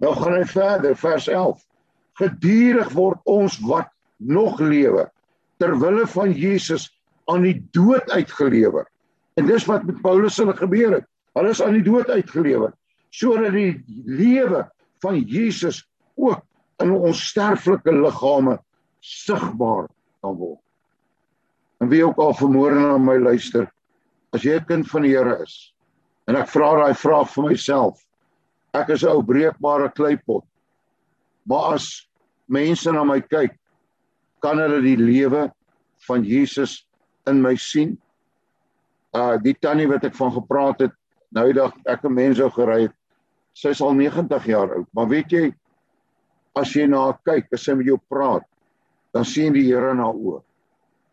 Nou 0.00 0.14
gaan 0.16 0.38
hy 0.38 0.46
verder 0.48 0.96
vers 0.96 1.28
11. 1.28 1.60
Gedurig 2.22 2.94
word 2.96 3.20
ons 3.28 3.58
wat 3.68 3.92
nog 4.16 4.60
lewe 4.64 5.10
ter 5.60 5.76
wille 5.78 6.06
van 6.14 6.32
Jesus 6.32 6.88
aan 7.30 7.44
die 7.44 7.58
dood 7.76 8.08
uitgelewer. 8.10 8.88
En 9.36 9.46
dis 9.46 9.66
wat 9.66 9.84
met 9.88 10.02
Paulus 10.02 10.36
hulle 10.36 10.54
gebeur 10.56 10.98
het. 10.98 11.06
Hulle 11.36 11.52
is 11.54 11.62
aan 11.62 11.78
die 11.78 11.86
dood 11.86 12.10
uitgelewer 12.10 12.72
sodat 13.12 13.52
die 13.52 13.76
lewe 14.08 14.62
van 15.04 15.18
Jesus 15.28 15.82
ook 16.16 16.40
in 16.80 16.94
ons 16.96 17.20
sterflike 17.28 17.92
liggame 17.92 18.56
sigbaar 19.04 19.90
kan 20.24 20.38
word. 20.38 20.60
En 21.82 21.90
wie 21.90 22.00
ook 22.06 22.18
al 22.22 22.34
vermoor 22.38 22.72
na 22.72 22.96
my 22.98 23.18
luister, 23.20 23.66
as 24.32 24.44
jy 24.46 24.56
'n 24.56 24.64
kind 24.64 24.88
van 24.88 25.02
die 25.02 25.12
Here 25.12 25.42
is, 25.42 25.74
en 26.26 26.36
ek 26.36 26.48
vra 26.48 26.76
daai 26.78 26.94
vraag 26.94 27.28
vir 27.34 27.44
myself. 27.50 28.00
Ek 28.72 28.88
is 28.88 29.02
'n 29.02 29.08
ou 29.08 29.22
breekbare 29.22 29.90
kleipot. 29.92 30.44
Maar 31.44 31.74
as 31.74 32.08
mense 32.48 32.92
na 32.92 33.04
my 33.04 33.20
kyk, 33.20 33.58
kan 34.40 34.58
hulle 34.58 34.80
die 34.80 34.96
lewe 34.96 35.52
van 36.06 36.24
Jesus 36.24 36.86
in 37.26 37.42
my 37.42 37.54
sien. 37.54 37.98
Uh 39.12 39.36
die 39.42 39.54
tannie 39.54 39.88
wat 39.90 40.04
ek 40.08 40.16
van 40.16 40.32
gepraat 40.32 40.86
het, 40.86 40.94
nou 41.36 41.46
die 41.50 41.58
dag 41.58 41.74
ek 41.84 42.04
'n 42.04 42.14
mens 42.14 42.38
sou 42.38 42.50
gery 42.50 42.82
het. 42.88 42.94
Sy's 43.54 43.80
al 43.80 43.92
90 43.92 44.46
jaar 44.46 44.74
oud, 44.74 44.88
maar 44.92 45.08
weet 45.08 45.32
jy 45.32 45.54
as 46.56 46.72
jy 46.72 46.86
na 46.86 47.04
haar 47.04 47.18
kyk, 47.24 47.52
as 47.52 47.64
sy 47.64 47.74
met 47.74 47.86
jou 47.86 47.98
praat, 48.08 48.44
dan 49.12 49.24
sien 49.24 49.52
die 49.52 49.64
Here 49.64 49.90
in 49.90 49.98
haar 49.98 50.14
oë. 50.14 50.42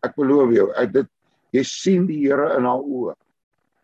Ek 0.02 0.16
beloof 0.16 0.52
jou, 0.52 0.72
ek 0.76 0.92
dit 0.92 1.08
jy 1.52 1.62
sien 1.62 2.06
die 2.06 2.20
Here 2.26 2.56
in 2.56 2.64
haar 2.64 2.80
oë. 2.80 3.14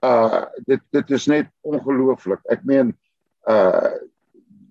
Uh 0.02 0.44
dit 0.66 0.80
dit 0.92 1.11
is 1.11 1.26
net 1.26 1.49
ongelooflik. 1.62 2.40
Ek 2.49 2.64
meen 2.64 2.94
uh 3.49 3.92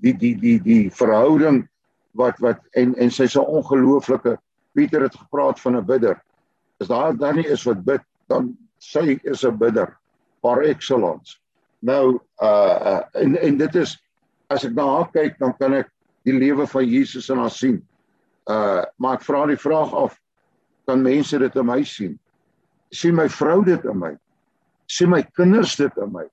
die 0.01 0.13
die 0.13 0.35
die 0.35 0.59
die 0.59 0.89
verhouding 0.89 1.67
wat 2.15 2.39
wat 2.39 2.61
en 2.73 2.95
en 2.95 3.11
sy's 3.11 3.35
'n 3.35 3.45
ongelooflike 3.45 4.37
Pieter 4.75 5.01
het 5.01 5.15
gepraat 5.15 5.59
van 5.59 5.77
'n 5.77 5.85
bidder 5.85 6.21
as 6.79 6.87
daar 6.87 7.15
dan 7.17 7.35
nie 7.35 7.47
is 7.47 7.63
wat 7.63 7.83
bid 7.85 8.01
dan 8.27 8.57
sy 8.79 9.19
is 9.23 9.43
'n 9.43 9.57
bidder 9.57 9.97
par 10.41 10.63
excellence. 10.63 11.39
Nou 11.81 12.19
uh 12.41 13.01
en 13.13 13.37
en 13.37 13.57
dit 13.57 13.75
is 13.75 13.97
as 14.49 14.65
ek 14.65 14.73
na 14.73 14.85
haar 14.85 15.09
kyk 15.11 15.39
dan 15.39 15.53
kan 15.57 15.73
ek 15.73 15.89
die 16.25 16.33
lewe 16.33 16.67
van 16.67 16.85
Jesus 16.85 17.29
in 17.29 17.37
haar 17.37 17.53
sien. 17.53 17.81
Uh 18.49 18.83
maar 18.97 19.17
ek 19.17 19.25
vra 19.25 19.45
die 19.47 19.59
vraag 19.59 19.93
af 19.93 20.19
kan 20.85 21.01
mense 21.01 21.37
dit 21.39 21.55
in 21.55 21.65
my 21.65 21.83
sien? 21.83 22.19
Sien 22.91 23.15
my 23.15 23.27
vrou 23.29 23.63
dit 23.65 23.83
in 23.85 23.99
my? 23.99 24.13
Sien 24.87 25.09
my 25.09 25.23
kinders 25.35 25.75
dit 25.75 25.97
in 25.97 26.11
my? 26.13 26.25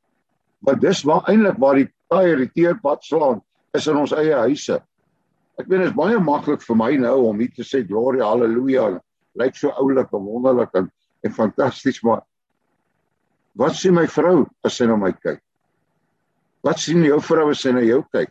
Want 0.61 0.81
dis 0.81 1.03
waar 1.03 1.25
eintlik 1.29 1.59
waar 1.59 1.81
die 1.81 1.89
die 2.13 2.51
teerpad 2.53 3.05
slaan 3.05 3.41
is 3.73 3.87
in 3.89 3.97
ons 3.97 4.13
eie 4.13 4.35
huise. 4.37 4.77
Ek 5.57 5.69
weet 5.69 5.81
dit 5.81 5.89
is 5.89 5.97
baie 5.97 6.19
maklik 6.21 6.61
vir 6.61 6.77
my 6.77 6.91
nou 7.01 7.17
om 7.31 7.41
hier 7.41 7.53
te 7.57 7.65
sê 7.65 7.81
gloria 7.87 8.29
haleluja 8.29 9.01
lyk 9.41 9.57
so 9.57 9.73
oulik 9.81 10.13
en 10.13 10.27
wonderlik 10.27 10.75
en, 10.77 10.91
en 11.25 11.33
fantasties 11.33 12.03
maar 12.05 12.21
wat 13.59 13.77
sien 13.77 13.95
my 13.95 14.07
vrou 14.09 14.47
as 14.65 14.79
sy 14.79 14.87
na 14.89 14.97
my 14.97 15.13
kyk? 15.13 15.41
Wat 16.63 16.79
sien 16.79 17.03
jou 17.05 17.19
vrou 17.21 17.51
as 17.53 17.63
sy 17.65 17.73
na 17.75 17.83
jou 17.85 18.03
kyk? 18.15 18.31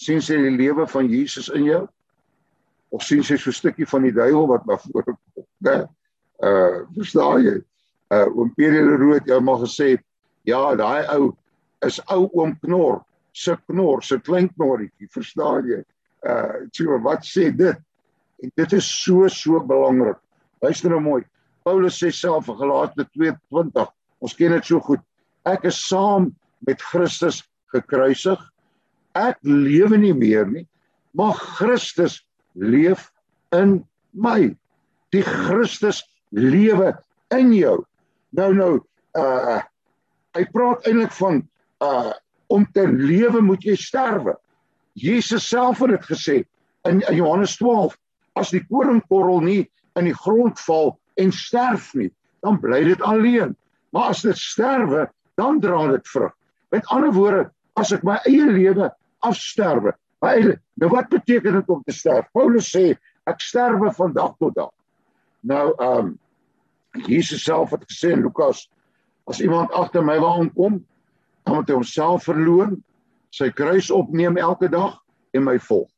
Sien 0.00 0.22
sy 0.24 0.38
die 0.40 0.54
lewe 0.56 0.86
van 0.88 1.10
Jesus 1.10 1.50
in 1.52 1.66
jou? 1.66 1.82
Of 2.94 3.04
sien 3.06 3.22
sy 3.22 3.36
so 3.36 3.50
'n 3.50 3.58
stukkie 3.58 3.86
van 3.86 4.02
die 4.02 4.14
duiwel 4.14 4.48
wat 4.48 4.66
na 4.66 4.76
vore 4.76 5.04
kom? 5.04 5.44
Né? 5.60 5.88
Uh 6.42 6.86
verstaan 6.96 7.44
jy? 7.44 7.56
Uh 8.10 8.26
oom 8.32 8.54
Pierre 8.56 8.82
Leroux 8.86 9.20
het 9.20 9.42
maar 9.42 9.60
gesê 9.60 9.98
ja 10.44 10.74
daai 10.74 11.04
ou 11.16 11.36
is 11.84 12.00
ou 12.08 12.30
oom 12.32 12.56
knor 12.64 13.04
se 13.32 13.56
knor 13.68 14.02
se 14.02 14.18
klein 14.18 14.48
knorretjie 14.48 15.08
verstaan 15.12 15.68
jy? 15.68 15.84
Uh 16.24 16.66
so 16.72 16.98
wat 16.98 17.22
sê 17.24 17.50
dit? 17.52 17.76
En 18.42 18.50
dit 18.56 18.72
is 18.72 18.86
so 19.04 19.28
so 19.28 19.60
belangrik. 19.60 20.18
Luister 20.62 20.90
nou 20.90 21.00
mooi. 21.00 21.22
Paulus 21.64 21.98
sê 22.00 22.10
self 22.12 22.48
in 22.48 22.56
Galate 22.56 23.04
2:20. 23.04 23.99
Ons 24.20 24.36
ken 24.36 24.52
dit 24.56 24.66
so 24.68 24.80
goed. 24.84 25.02
Ek 25.48 25.64
is 25.68 25.78
saam 25.88 26.30
met 26.68 26.82
Christus 26.90 27.42
gekruisig. 27.72 28.40
Ek 29.16 29.38
lewe 29.46 29.98
nie 29.98 30.14
meer 30.14 30.46
nie, 30.46 30.66
maar 31.16 31.34
Christus 31.34 32.20
leef 32.54 33.08
in 33.56 33.80
my. 34.12 34.52
Die 35.14 35.24
Christus 35.26 36.04
lewe 36.30 36.92
in 37.34 37.54
jou. 37.56 37.80
Nou 38.36 38.52
nou 38.54 38.72
uh 39.18 39.60
hy 40.38 40.44
praat 40.54 40.84
eintlik 40.86 41.14
van 41.18 41.40
uh 41.82 42.12
om 42.50 42.66
te 42.74 42.84
lewe 42.86 43.40
moet 43.42 43.64
jy 43.64 43.76
sterwe. 43.78 44.34
Jesus 44.98 45.46
self 45.46 45.80
het 45.82 45.94
dit 45.94 46.06
gesê 46.10 46.36
in, 46.88 47.00
in 47.00 47.16
Johannes 47.16 47.56
12 47.58 47.94
as 48.38 48.50
die 48.54 48.62
koringkorrel 48.66 49.42
nie 49.44 49.60
in 49.98 50.08
die 50.08 50.16
grond 50.16 50.58
val 50.66 50.96
en 51.20 51.32
sterf 51.34 51.92
nie, 51.98 52.10
dan 52.44 52.58
bly 52.62 52.82
dit 52.88 53.02
alleen. 53.06 53.54
Maar 53.90 54.12
as 54.14 54.22
dit 54.22 54.38
sterwe, 54.38 55.08
dan 55.34 55.60
dra 55.60 55.86
dit 55.90 56.08
vrug. 56.08 56.32
Met 56.70 56.86
ander 56.86 57.12
woorde, 57.12 57.50
as 57.80 57.92
ek 57.94 58.04
my 58.06 58.18
eie 58.28 58.46
lewe 58.46 58.90
afsterwe, 59.26 59.94
my 60.22 60.34
eie, 60.38 60.56
nou 60.80 60.90
wat 60.92 61.10
beteken 61.12 61.58
dit 61.58 61.72
om 61.72 61.80
te 61.86 61.94
sterf? 61.94 62.28
Paulus 62.36 62.70
sê 62.70 62.92
ek 63.30 63.42
sterwe 63.42 63.90
van 63.96 64.14
dag 64.16 64.36
tot 64.38 64.54
dag. 64.58 64.72
Nou 65.46 65.70
ehm 65.78 66.12
um, 66.12 66.18
Jesus 67.06 67.44
self 67.46 67.70
het 67.70 67.84
gesê 67.86 68.08
in 68.16 68.24
Lukas 68.24 68.64
as 69.30 69.38
iemand 69.40 69.70
agter 69.78 70.02
my 70.02 70.16
wil 70.18 70.40
aankom, 70.40 70.80
dan 71.46 71.60
moet 71.60 71.68
hy 71.70 71.76
homself 71.76 72.24
verloon, 72.26 72.80
sy 73.30 73.46
kruis 73.54 73.92
opneem 73.94 74.40
elke 74.42 74.66
dag 74.68 74.96
en 75.30 75.44
my 75.46 75.54
volg. 75.70 75.90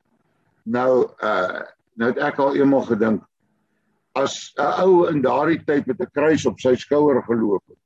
Nou 0.65 1.07
uh 1.21 1.63
nou 2.01 2.09
het 2.09 2.21
ek 2.25 2.39
al 2.41 2.55
eendag 2.57 2.87
gedink 2.89 3.25
as 4.17 4.53
'n 4.57 4.81
ou 4.81 5.09
in 5.11 5.21
daardie 5.21 5.61
tyd 5.65 5.87
met 5.87 6.01
'n 6.01 6.13
kruis 6.13 6.47
op 6.49 6.61
sy 6.61 6.73
skouer 6.77 7.21
geloop 7.27 7.61
het 7.69 7.82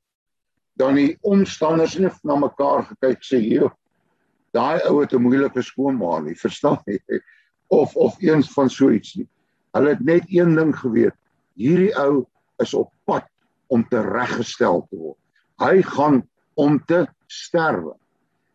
dan 0.76 0.98
die 0.98 1.16
omstanders 1.22 1.98
net 1.98 2.16
na 2.24 2.36
mekaar 2.40 2.86
gekyk 2.90 3.24
sê 3.24 3.40
hier 3.40 3.70
daai 4.56 4.80
ou 4.88 5.00
het 5.00 5.12
'n 5.12 5.22
moeilike 5.22 5.62
skoonma 5.62 6.20
nie 6.20 6.36
verstaan 6.44 6.80
jy 6.86 7.20
of 7.68 7.96
of 7.96 8.16
eens 8.22 8.52
van 8.54 8.70
so 8.70 8.90
iets 8.90 9.16
nie 9.16 9.28
hulle 9.74 9.94
het 9.94 10.00
net 10.00 10.24
een 10.28 10.56
ding 10.56 10.74
geweet 10.76 11.16
hierdie 11.56 11.94
ou 11.98 12.26
is 12.62 12.74
op 12.74 12.92
pad 13.04 13.24
om 13.68 13.84
te 13.88 14.00
reggestel 14.02 14.86
te 14.90 14.96
word 14.96 15.18
Hy 15.56 15.80
gaan 15.82 16.20
om 16.54 16.84
te 16.84 17.06
sterwe. 17.26 17.94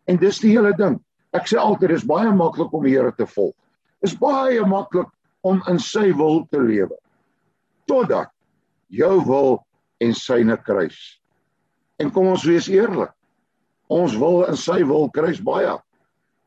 En 0.05 0.19
dis 0.21 0.39
die 0.41 0.53
hele 0.53 0.73
ding. 0.77 0.99
Ek 1.33 1.47
sê 1.49 1.57
altyd 1.57 1.95
dis 1.95 2.05
baie 2.05 2.29
maklik 2.35 2.73
om 2.75 2.85
die 2.85 2.93
Here 2.93 3.13
te 3.15 3.25
volg. 3.25 3.55
Is 4.05 4.13
baie 4.17 4.61
maklik 4.67 5.09
om 5.47 5.61
in 5.69 5.79
sy 5.81 6.11
wil 6.17 6.43
te 6.51 6.61
lewe. 6.61 6.97
Totdat 7.89 8.29
jou 8.93 9.15
wil 9.25 9.61
en 10.03 10.13
syne 10.17 10.57
kruis. 10.61 10.99
En 12.01 12.09
kom 12.09 12.31
ons 12.33 12.45
wees 12.49 12.69
eerlik. 12.71 13.13
Ons 13.91 14.15
wil 14.17 14.45
in 14.49 14.57
sy 14.57 14.79
wil 14.87 15.09
kruis 15.13 15.41
baie. 15.43 15.75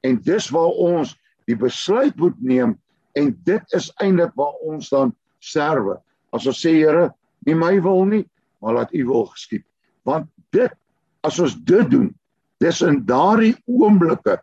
En 0.04 0.18
dis 0.26 0.49
waar 0.52 0.80
ons 0.82 1.12
die 1.49 1.56
besluit 1.58 2.16
moet 2.18 2.40
neem 2.42 2.75
en 3.14 3.30
dit 3.46 3.76
is 3.78 3.90
eintlik 4.02 4.32
waar 4.38 4.56
ons 4.66 4.88
dan 4.90 5.12
sterwe. 5.44 6.00
As 6.34 6.49
ons 6.50 6.58
sê 6.58 6.73
Here, 6.80 7.12
nie 7.46 7.54
my 7.54 7.76
wil 7.84 8.02
nie, 8.11 8.25
maar 8.58 8.80
laat 8.80 8.94
U 8.96 9.04
wil 9.12 9.28
geskied. 9.30 9.64
Want 10.08 10.26
dit 10.56 10.73
as 11.25 11.38
ons 11.40 11.54
dit 11.68 11.90
doen, 11.92 12.11
dis 12.61 12.82
in 12.84 13.02
daardie 13.06 13.54
oomblikke 13.70 14.38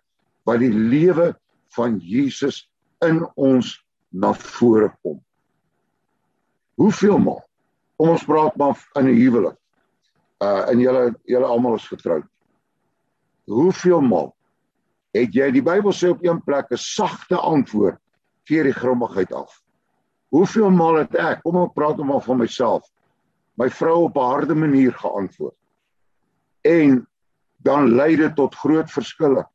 wat 0.48 0.62
die 0.63 0.72
lewe 0.72 1.32
van 1.75 2.00
Jesus 2.00 2.63
in 3.06 3.22
ons 3.36 3.75
na 4.12 4.32
vore 4.38 4.91
kom. 5.01 5.20
Hoeveel 6.82 7.20
maal? 7.22 7.41
Kom 8.00 8.15
ons 8.15 8.25
praat 8.25 8.56
maar 8.58 8.80
in 8.98 9.08
'n 9.10 9.18
huwelik. 9.18 9.61
Uh 10.41 10.69
en 10.71 10.79
julle 10.79 11.12
julle 11.29 11.45
almal 11.45 11.75
is 11.77 11.88
getroud. 11.88 12.25
Hoeveel 13.45 14.01
maal 14.01 14.31
het 15.15 15.36
jy 15.36 15.50
die 15.51 15.63
Bybel 15.63 15.93
sê 15.93 16.10
op 16.10 16.24
een 16.24 16.41
plek 16.43 16.71
'n 16.71 16.77
sagte 16.77 17.38
antwoord 17.38 18.00
keer 18.50 18.63
die 18.63 18.74
grimmigheid 18.74 19.33
af? 19.33 19.62
Hoeveel 20.31 20.71
maal 20.71 21.03
het 21.03 21.15
ek, 21.15 21.41
kom 21.43 21.57
ek 21.62 21.74
praat 21.75 21.98
maar 21.98 22.21
van 22.24 22.38
myself, 22.38 22.88
my 23.57 23.69
vrou 23.69 24.03
op 24.07 24.17
'n 24.17 24.31
harde 24.31 24.55
manier 24.55 24.93
geantwoord? 24.93 25.57
En 26.62 27.07
dan 27.57 27.91
lei 27.95 28.15
dit 28.15 28.36
tot 28.36 28.55
groot 28.55 28.91
verskille. 28.91 29.45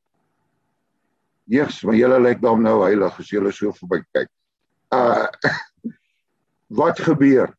Jesus, 1.44 1.82
maar 1.82 1.94
julle 1.94 2.20
lyk 2.20 2.40
dan 2.42 2.62
nou 2.62 2.82
heilig 2.82 3.18
as 3.18 3.30
julle 3.30 3.52
so 3.52 3.72
verby 3.72 4.02
kyk. 4.12 4.28
Uh 4.94 5.26
wat 6.80 6.98
gebeur? 6.98 7.54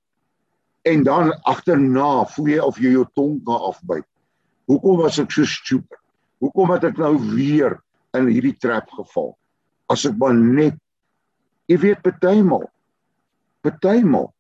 En 0.88 1.04
dan 1.04 1.34
agterna 1.50 2.26
voel 2.36 2.54
jy 2.54 2.60
of 2.64 2.80
jy 2.80 2.94
jou 2.96 3.06
tong 3.18 3.38
kan 3.48 3.68
afbyt. 3.72 4.06
Hoekom 4.72 5.02
was 5.04 5.20
ek 5.20 5.34
so 5.36 5.48
stupid? 5.48 6.00
Hoekom 6.44 6.72
het 6.76 6.86
ek 6.92 7.00
nou 7.02 7.16
weer 7.34 7.80
in 8.16 8.30
hierdie 8.32 8.56
trap 8.62 8.90
geval? 8.96 9.34
As 9.92 10.06
ek 10.08 10.16
maar 10.20 10.36
net 10.36 10.78
jy 11.68 11.80
weet 11.82 12.04
partymal 12.06 12.68
partymal 13.66 14.32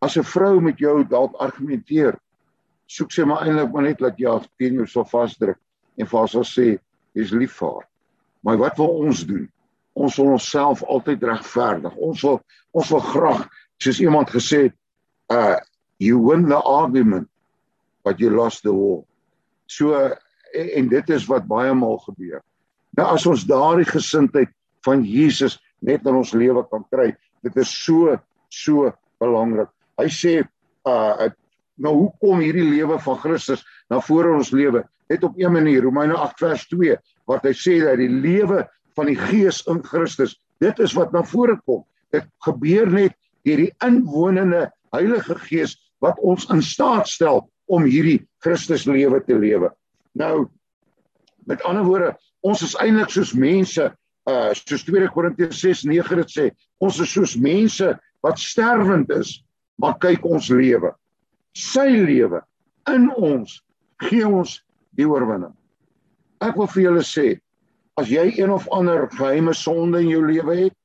as 0.00 0.16
'n 0.16 0.24
vrou 0.24 0.60
met 0.60 0.78
jou 0.78 1.04
dalk 1.04 1.34
argumenteer, 1.36 2.16
soek 2.86 3.12
sy 3.12 3.24
maar 3.24 3.44
eintlik 3.44 3.72
maar 3.72 3.82
net 3.82 3.98
dat 3.98 4.18
jy 4.18 4.28
af 4.28 4.46
teen 4.58 4.74
jou 4.74 4.86
so 4.86 5.04
vasdruk 5.04 5.58
en 5.98 6.06
vir 6.06 6.18
haar 6.18 6.28
sal 6.28 6.44
sê 6.44 6.78
jy's 7.14 7.32
lief 7.32 7.58
vir 7.58 7.68
haar. 7.68 7.88
Maar 8.42 8.56
wat 8.56 8.78
wil 8.78 8.94
ons 9.06 9.24
doen? 9.26 9.48
Ons 9.94 10.16
wil 10.16 10.32
onsself 10.32 10.82
altyd 10.82 11.22
regverdig. 11.22 11.96
Ons 11.96 12.22
wil 12.22 12.40
ons 12.72 12.90
wil 12.90 13.00
graag 13.00 13.48
soos 13.82 14.00
iemand 14.00 14.30
gesê 14.30 14.62
het, 14.68 14.76
uh 15.28 15.58
you 16.00 16.18
win 16.18 16.48
the 16.48 16.58
argument 16.58 17.28
but 18.02 18.18
you 18.18 18.30
lost 18.30 18.62
the 18.64 18.72
war. 18.72 19.04
So 19.68 19.94
en, 20.54 20.88
dit 20.88 21.10
is 21.10 21.28
wat 21.30 21.46
baie 21.46 21.74
maal 21.76 22.00
gebeur. 22.02 22.40
Nou 22.98 23.06
as 23.14 23.26
ons 23.28 23.44
daardie 23.46 23.86
gesindheid 23.86 24.50
van 24.86 25.04
Jesus 25.06 25.58
net 25.84 26.06
in 26.08 26.16
ons 26.16 26.32
lewe 26.34 26.64
kan 26.72 26.82
kry, 26.90 27.12
dit 27.44 27.60
is 27.60 27.70
so 27.70 28.16
so 28.50 28.90
belangrik. 29.22 29.70
Hy 30.00 30.08
sê 30.10 30.40
uh 30.88 31.30
nou 31.80 31.94
hoe 31.96 32.08
kom 32.20 32.42
hierdie 32.44 32.66
lewe 32.66 32.98
van 33.00 33.16
Christus 33.22 33.62
na 33.88 34.02
vore 34.04 34.34
ons 34.36 34.50
lewe? 34.52 34.82
Net 35.08 35.22
op 35.24 35.38
een 35.40 35.52
manier, 35.52 35.80
Romeine 35.82 36.12
8 36.12 36.42
vers 36.42 36.66
2, 36.68 36.96
wat 37.30 37.46
hy 37.48 37.54
sê 37.56 37.78
dat 37.80 37.96
die 37.96 38.10
lewe 38.10 38.66
van 38.98 39.08
die 39.08 39.16
Gees 39.16 39.62
in 39.70 39.80
Christus, 39.86 40.34
dit 40.60 40.82
is 40.84 40.92
wat 40.98 41.14
na 41.16 41.22
vore 41.24 41.56
kom. 41.64 41.80
Dit 42.12 42.28
gebeur 42.44 42.90
net 42.92 43.16
deur 43.48 43.64
die 43.64 43.72
inwonende 43.86 44.66
Heilige 44.92 45.38
Gees 45.46 45.78
wat 46.00 46.18
ons 46.24 46.48
in 46.52 46.62
staat 46.64 47.08
stel 47.08 47.44
om 47.70 47.86
hierdie 47.86 48.20
Christus 48.42 48.86
lewe 48.88 49.20
te 49.24 49.36
lewe. 49.38 49.70
Nou 50.18 50.48
met 51.48 51.62
ander 51.66 51.84
woorde, 51.86 52.14
ons 52.46 52.62
is 52.64 52.76
eintlik 52.82 53.12
soos 53.12 53.32
mense, 53.36 53.90
uh 54.28 54.50
soos 54.56 54.84
2 54.86 55.08
Korintiërs 55.14 55.62
6:9 55.64 56.20
dit 56.22 56.32
sê, 56.34 56.48
ons 56.80 57.00
is 57.00 57.12
soos 57.12 57.36
mense 57.36 57.92
wat 58.24 58.38
sterwend 58.38 59.10
is, 59.16 59.40
maar 59.80 59.98
kyk 59.98 60.24
ons 60.24 60.50
lewe. 60.52 60.92
Sy 61.56 61.88
lewe 62.04 62.42
in 62.90 63.08
ons 63.16 63.60
gee 64.04 64.26
ons 64.26 64.60
die 64.96 65.08
oorwinning. 65.08 65.54
Ek 66.40 66.56
wil 66.56 66.68
vir 66.72 66.82
julle 66.82 67.04
sê, 67.04 67.40
as 68.00 68.08
jy 68.08 68.30
een 68.38 68.52
of 68.52 68.68
ander 68.72 69.08
geheime 69.12 69.54
sonde 69.56 70.00
in 70.00 70.12
jou 70.12 70.22
lewe 70.24 70.56
het, 70.64 70.76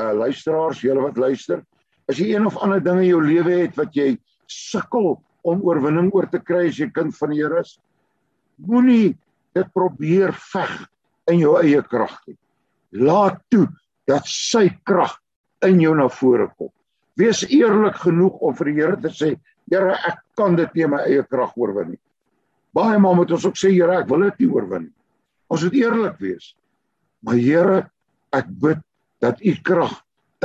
uh 0.00 0.12
luisteraars, 0.16 0.80
julle 0.82 1.04
wat 1.04 1.20
luister, 1.20 1.62
as 2.08 2.18
jy 2.18 2.32
een 2.32 2.46
of 2.46 2.56
ander 2.64 2.80
ding 2.82 3.02
in 3.02 3.10
jou 3.10 3.20
lewe 3.22 3.62
het 3.62 3.76
wat 3.78 3.94
jy 3.96 4.16
sukkel 4.52 5.16
om 5.42 5.64
oorwinning 5.66 6.10
oor 6.14 6.28
te 6.30 6.40
kry 6.42 6.68
as 6.68 6.78
jy 6.78 6.90
kind 6.94 7.14
van 7.16 7.32
die 7.32 7.40
Here 7.42 7.62
is, 7.64 7.76
moenie 8.62 9.14
dit 9.56 9.72
probeer 9.74 10.32
veg 10.52 10.72
in 11.32 11.42
jou 11.42 11.56
eie 11.60 11.82
krag 11.86 12.14
nie. 12.28 12.38
Laat 13.02 13.40
toe 13.50 13.66
dat 14.08 14.28
sy 14.28 14.68
krag 14.86 15.16
in 15.66 15.80
jou 15.82 15.94
na 15.96 16.08
vore 16.12 16.48
kom. 16.56 16.70
Wees 17.18 17.42
eerlik 17.48 17.98
genoeg 18.02 18.40
om 18.40 18.54
vir 18.56 18.70
die 18.70 18.78
Here 18.80 19.00
te 19.00 19.12
sê, 19.12 19.34
Here, 19.70 19.94
ek 20.08 20.18
kan 20.36 20.56
dit 20.58 20.74
nie 20.76 20.88
my 20.90 21.04
eie 21.06 21.22
krag 21.24 21.54
oorwin 21.56 21.94
nie. 21.94 22.00
Baie 22.76 22.98
maal 23.00 23.16
moet 23.20 23.30
ons 23.32 23.44
ook 23.46 23.58
sê 23.58 23.70
Here, 23.72 24.00
ek 24.02 24.10
wil 24.10 24.26
dit 24.28 24.44
nie 24.44 24.50
oorwin 24.52 24.88
nie. 24.88 24.96
Ons 25.52 25.66
moet 25.66 25.78
eerlik 25.80 26.18
wees. 26.22 26.52
Maar 27.22 27.38
Here, 27.40 27.78
ek 28.32 28.48
bid 28.62 28.82
dat 29.22 29.42
u 29.44 29.54
krag 29.64 29.94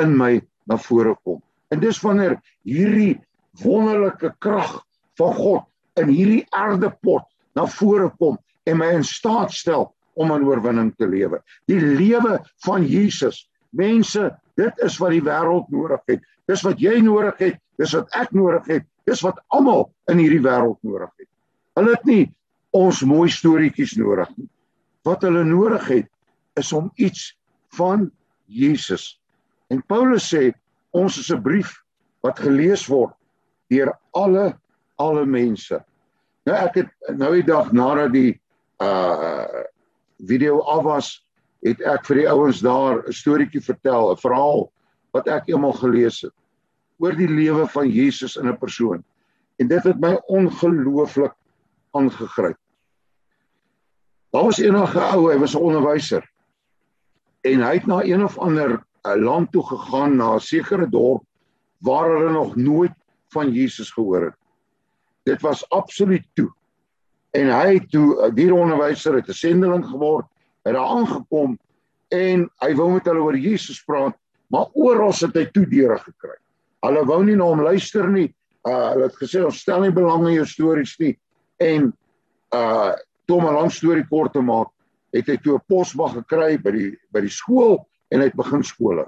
in 0.02 0.14
my 0.18 0.38
na 0.70 0.78
vore 0.78 1.16
kom. 1.24 1.42
En 1.74 1.82
dis 1.82 2.00
wanneer 2.04 2.38
hierdie 2.68 3.18
wonderlike 3.64 4.34
krag 4.40 4.84
van 5.18 5.34
God 5.34 6.02
in 6.02 6.12
hierdie 6.14 6.46
aardepot 6.56 7.26
na 7.58 7.66
vore 7.78 8.10
kom 8.22 8.38
en 8.68 8.80
my 8.82 8.90
in 9.00 9.06
staat 9.08 9.54
stel 9.56 9.90
om 10.18 10.32
'n 10.32 10.46
oorwinning 10.46 10.94
te 10.98 11.08
lewe. 11.08 11.42
Die 11.66 11.80
lewe 11.80 12.42
van 12.66 12.86
Jesus. 12.86 13.50
Mense, 13.70 14.40
dit 14.56 14.74
is 14.78 14.98
wat 14.98 15.12
die 15.12 15.22
wêreld 15.22 15.70
nodig 15.70 16.02
het. 16.06 16.22
Dis 16.48 16.62
wat 16.62 16.80
jy 16.80 17.00
nodig 17.02 17.38
het, 17.38 17.60
dis 17.78 17.94
wat 17.94 18.08
ek 18.16 18.32
nodig 18.32 18.66
het, 18.66 18.86
dis 19.06 19.22
wat 19.22 19.40
almal 19.48 19.92
in 20.10 20.18
hierdie 20.18 20.42
wêreld 20.42 20.78
nodig 20.82 21.12
het. 21.18 21.30
Hulle 21.76 21.94
het 21.94 22.06
nie 22.06 22.34
ons 22.72 23.02
mooi 23.02 23.30
storieetjies 23.30 23.98
nodig 23.98 24.30
nie. 24.38 24.50
Wat 25.04 25.22
hulle 25.22 25.44
nodig 25.44 25.88
het 25.88 26.10
is 26.58 26.74
om 26.74 26.92
iets 26.96 27.38
van 27.78 28.12
Jesus. 28.46 29.20
En 29.70 29.84
Paulus 29.86 30.34
sê 30.34 30.54
ons 30.92 31.18
is 31.18 31.30
'n 31.32 31.42
brief 31.42 31.84
wat 32.22 32.40
gelees 32.40 32.88
word 32.88 33.14
deur 33.70 33.94
alle 34.12 34.58
alle 34.98 35.26
mense. 35.26 35.78
Nou 36.48 36.58
ek 36.58 36.82
het 36.82 37.18
nou 37.20 37.34
die 37.36 37.46
dag 37.46 37.72
nadat 37.72 38.14
die 38.14 38.40
uh 38.82 39.66
video 40.18 40.64
af 40.66 40.84
was, 40.84 41.08
het 41.62 41.82
ek 41.86 42.08
vir 42.10 42.24
die 42.24 42.30
ouens 42.30 42.60
daar 42.66 43.04
'n 43.06 43.14
storieetjie 43.14 43.62
vertel, 43.62 44.12
'n 44.12 44.18
verhaal 44.18 44.72
wat 45.14 45.28
ek 45.28 45.50
eendag 45.50 45.80
gelees 45.80 46.22
het 46.22 46.34
oor 46.98 47.14
die 47.14 47.30
lewe 47.30 47.68
van 47.68 47.90
Jesus 47.90 48.38
in 48.38 48.48
'n 48.50 48.58
persoon. 48.58 49.04
En 49.60 49.68
dit 49.68 49.84
het 49.84 50.00
my 50.00 50.18
ongelooflik 50.28 51.34
aangegryp. 51.94 52.58
Daar 54.34 54.44
was 54.44 54.60
eendag 54.60 54.96
'n 54.96 55.16
ou, 55.16 55.32
hy 55.32 55.38
was 55.38 55.56
'n 55.56 55.62
onderwyser. 55.62 56.24
En 57.42 57.62
hy 57.62 57.74
het 57.74 57.88
na 57.88 58.04
een 58.04 58.24
of 58.24 58.38
ander 58.38 58.84
uh, 59.06 59.16
land 59.16 59.52
toe 59.52 59.64
gegaan, 59.64 60.16
na 60.16 60.36
'n 60.36 60.40
sekere 60.40 60.90
dorp 60.90 61.24
waar 61.78 62.10
hulle 62.10 62.32
nog 62.32 62.56
nooit 62.56 62.92
van 63.34 63.52
Jesus 63.52 63.92
gehoor 63.92 64.30
het. 64.30 64.38
Dit 65.24 65.42
was 65.42 65.70
absoluut 65.70 66.26
toe. 66.34 66.52
En 67.36 67.52
hy 67.52 67.80
toe 67.92 68.16
uh, 68.16 68.32
die 68.36 68.54
onderwyser 68.54 69.20
het 69.20 69.28
'n 69.28 69.34
sendeling 69.34 69.86
geword, 69.86 70.26
het 70.64 70.74
daar 70.74 70.86
aangekom 70.86 71.58
en 72.08 72.50
hy 72.64 72.76
wou 72.76 72.92
met 72.92 73.06
hulle 73.06 73.20
oor 73.20 73.38
Jesus 73.38 73.84
praat, 73.84 74.16
maar 74.48 74.68
oral 74.74 75.12
het 75.12 75.36
hy 75.36 75.46
toe 75.52 75.66
deure 75.68 76.00
gekry. 76.00 76.38
Hulle 76.82 77.06
wou 77.06 77.24
nie 77.24 77.36
na 77.36 77.44
hom 77.44 77.62
luister 77.62 78.08
nie. 78.08 78.34
Uh, 78.64 78.92
hulle 78.92 79.04
het 79.04 79.16
gesê 79.16 79.44
ons 79.44 79.60
stel 79.60 79.82
nie 79.82 79.92
belang 79.92 80.28
in 80.28 80.34
jou 80.34 80.46
stories 80.46 80.98
nie 81.00 81.18
en 81.58 81.94
uh 82.56 82.94
om 83.28 83.44
'n 83.44 83.54
lang 83.54 83.72
storie 83.72 84.08
kort 84.08 84.34
te 84.34 84.42
maak, 84.42 84.70
het 85.12 85.28
hy 85.28 85.38
toe 85.38 85.56
'n 85.56 85.66
poswag 85.68 86.14
gekry 86.14 86.58
by 86.58 86.72
die 86.72 86.98
by 87.12 87.20
die 87.22 87.30
skool 87.30 87.88
en 88.12 88.20
hy 88.20 88.26
het 88.26 88.36
begin 88.36 88.64
skole. 88.64 89.06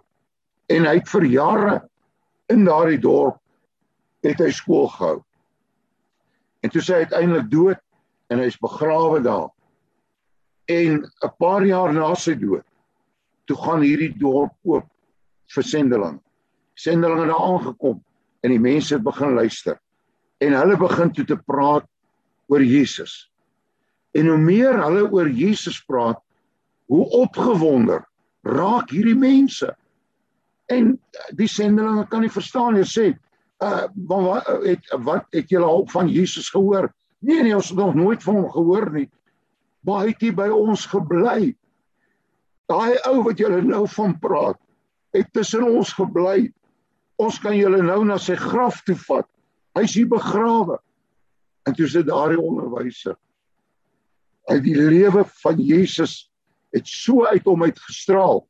En 0.67 0.85
hy 0.85 0.95
het 0.95 1.07
vir 1.07 1.23
jare 1.23 1.89
in 2.49 2.65
daardie 2.65 2.99
dorp 2.99 3.39
het 4.25 4.41
hy 4.43 4.49
skool 4.51 4.87
gehou. 4.93 5.19
En 6.63 6.71
toe 6.73 6.81
sy 6.83 7.03
uiteindelik 7.03 7.49
dood 7.51 7.81
en 8.29 8.41
hy's 8.43 8.59
begrawe 8.59 9.21
daar. 9.23 9.49
En 10.69 11.03
'n 11.03 11.33
paar 11.39 11.65
jaar 11.65 11.93
na 11.93 12.13
sy 12.15 12.35
dood, 12.35 12.65
toe 13.45 13.57
gaan 13.57 13.81
hierdie 13.81 14.13
dorp 14.17 14.53
oop 14.63 14.87
vir 15.55 15.63
sendeling. 15.63 16.19
Sendelinge 16.75 17.25
het 17.25 17.31
daar 17.31 17.47
aangekom 17.47 18.03
en 18.43 18.49
die 18.49 18.59
mense 18.59 18.95
het 18.95 19.03
begin 19.03 19.33
luister. 19.33 19.79
En 20.39 20.53
hulle 20.53 20.77
begin 20.77 21.11
toe 21.11 21.25
te 21.25 21.37
praat 21.37 21.87
oor 22.47 22.63
Jesus. 22.63 23.31
En 24.11 24.27
hoe 24.27 24.37
meer 24.37 24.77
hulle 24.83 25.11
oor 25.11 25.29
Jesus 25.29 25.81
praat, 25.85 26.21
hoe 26.89 27.05
opgewonder 27.09 28.05
raak 28.43 28.89
hierdie 28.89 29.17
mense. 29.17 29.75
En 30.69 30.95
die 31.37 31.47
sendelinge 31.47 32.07
kan 32.07 32.21
nie 32.21 32.31
verstaan 32.33 32.77
nie 32.77 32.87
sê, 32.87 33.11
uh 33.59 33.87
wat 34.07 34.47
het 34.63 34.91
wat 35.03 35.25
het 35.35 35.49
julle 35.49 35.65
al 35.65 35.87
van 35.91 36.07
Jesus 36.07 36.49
gehoor? 36.49 36.93
Nee 37.19 37.43
nee, 37.43 37.55
ons 37.55 37.69
het 37.69 37.77
nog 37.77 37.95
nooit 37.95 38.23
van 38.23 38.35
hom 38.35 38.51
gehoor 38.51 38.91
nie. 38.91 39.09
Hy 39.87 40.05
het 40.07 40.21
hier 40.21 40.35
by 40.35 40.47
ons 40.53 40.85
gebly. 40.85 41.55
Daai 42.69 42.99
ou 43.09 43.23
wat 43.25 43.39
julle 43.39 43.61
nou 43.65 43.85
van 43.89 44.13
praat, 44.19 44.59
het 45.15 45.31
tussen 45.33 45.65
ons 45.65 45.93
gebly. 45.97 46.51
Ons 47.19 47.39
kan 47.41 47.55
julle 47.57 47.81
nou 47.83 48.03
na 48.05 48.19
sy 48.21 48.35
graf 48.39 48.83
toe 48.87 48.95
vat. 49.07 49.27
Hy's 49.75 49.95
hier 49.97 50.07
begrawe. 50.07 50.77
En 51.67 51.75
toe 51.75 51.87
sit 51.89 52.07
daardie 52.07 52.39
onderwyser. 52.39 53.17
Hy 54.49 54.59
die 54.63 54.77
lewe 54.77 55.25
van 55.43 55.59
Jesus 55.61 56.29
het 56.73 56.87
so 56.87 57.25
uit 57.25 57.45
hom 57.49 57.65
uit 57.65 57.79
gestraal 57.89 58.43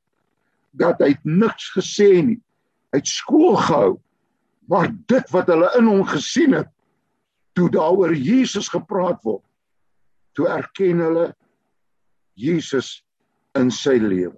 dat 0.80 1.02
hy 1.02 1.16
niks 1.24 1.72
gesê 1.76 2.20
nie. 2.22 2.38
Hy 2.94 3.02
het 3.02 3.10
skool 3.10 3.58
gehou. 3.58 3.98
Maar 4.70 4.92
dit 5.10 5.32
wat 5.34 5.50
hulle 5.50 5.70
in 5.80 5.88
hom 5.90 6.04
gesien 6.08 6.54
het, 6.54 6.70
toe 7.58 7.70
daaroor 7.74 8.14
Jesus 8.14 8.70
gepraat 8.70 9.22
word, 9.26 9.44
toe 10.38 10.48
erken 10.52 11.02
hulle 11.04 11.26
Jesus 12.40 13.00
in 13.58 13.72
sy 13.74 13.98
lewe. 14.00 14.38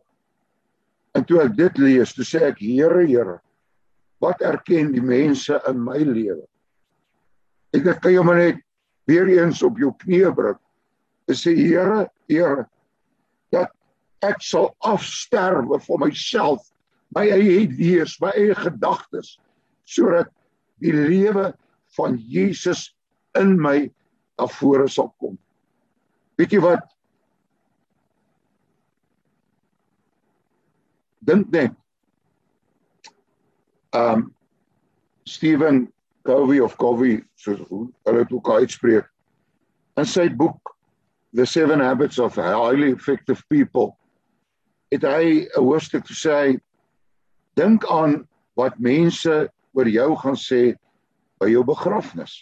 En 1.18 1.26
toe 1.28 1.42
ek 1.44 1.58
dit 1.58 1.82
lees, 1.84 2.14
toe 2.16 2.26
sê 2.26 2.46
ek 2.48 2.62
Here, 2.64 3.04
Here, 3.04 3.38
wat 4.24 4.42
erken 4.46 4.94
die 4.96 5.04
mense 5.04 5.60
in 5.68 5.82
my 5.84 6.00
lewe? 6.00 6.46
Ek 7.76 7.88
ek 7.92 8.02
kan 8.04 8.16
jou 8.16 8.24
maar 8.28 8.40
net 8.40 8.64
weer 9.10 9.28
eens 9.36 9.62
op 9.66 9.80
jou 9.82 9.92
knieë 10.04 10.32
bring. 10.38 10.60
En 11.28 11.38
sê 11.38 11.54
Here, 11.58 12.06
Here, 12.32 12.66
dat 13.52 13.76
ek 14.24 14.40
sal 14.46 14.72
afsterwe 14.88 15.82
vir 15.84 16.04
myself, 16.06 16.64
my 17.12 17.26
eie 17.28 17.66
idees, 17.66 18.16
my 18.24 18.32
eie 18.40 18.56
gedagtes, 18.56 19.36
sodat 19.86 20.30
die 20.82 20.94
lewe 20.94 21.52
van 21.98 22.18
Jesus 22.18 22.90
in 23.38 23.58
my 23.62 23.92
afvore 24.42 24.88
sal 24.90 25.12
kom. 25.20 25.38
Weet 26.40 26.56
jy 26.56 26.62
wat? 26.64 26.86
Dink 31.22 31.52
net. 31.54 31.76
Um 33.94 34.32
Stephen 35.28 35.92
Covey 36.26 36.60
of 36.60 36.78
Covey, 36.78 37.22
soos 37.36 37.62
hulle 37.70 38.24
dit 38.24 38.34
ook 38.34 38.50
uitspreek, 38.50 39.08
in 39.98 40.08
sy 40.08 40.28
boek 40.30 40.74
The 41.34 41.46
Seven 41.46 41.80
Habits 41.80 42.20
of 42.20 42.36
Highly 42.36 42.92
Effective 42.92 43.44
People, 43.50 43.94
het 44.92 45.06
hy 45.08 45.48
'n 45.48 45.64
hoofstuk 45.64 46.06
gesê 46.10 46.60
dink 47.56 47.86
aan 47.88 48.28
wat 48.56 48.80
mense 48.80 49.50
oor 49.78 49.90
jou 49.90 50.10
gaan 50.20 50.38
sê 50.40 50.62
by 51.42 51.50
jou 51.52 51.64
begrafnis. 51.66 52.42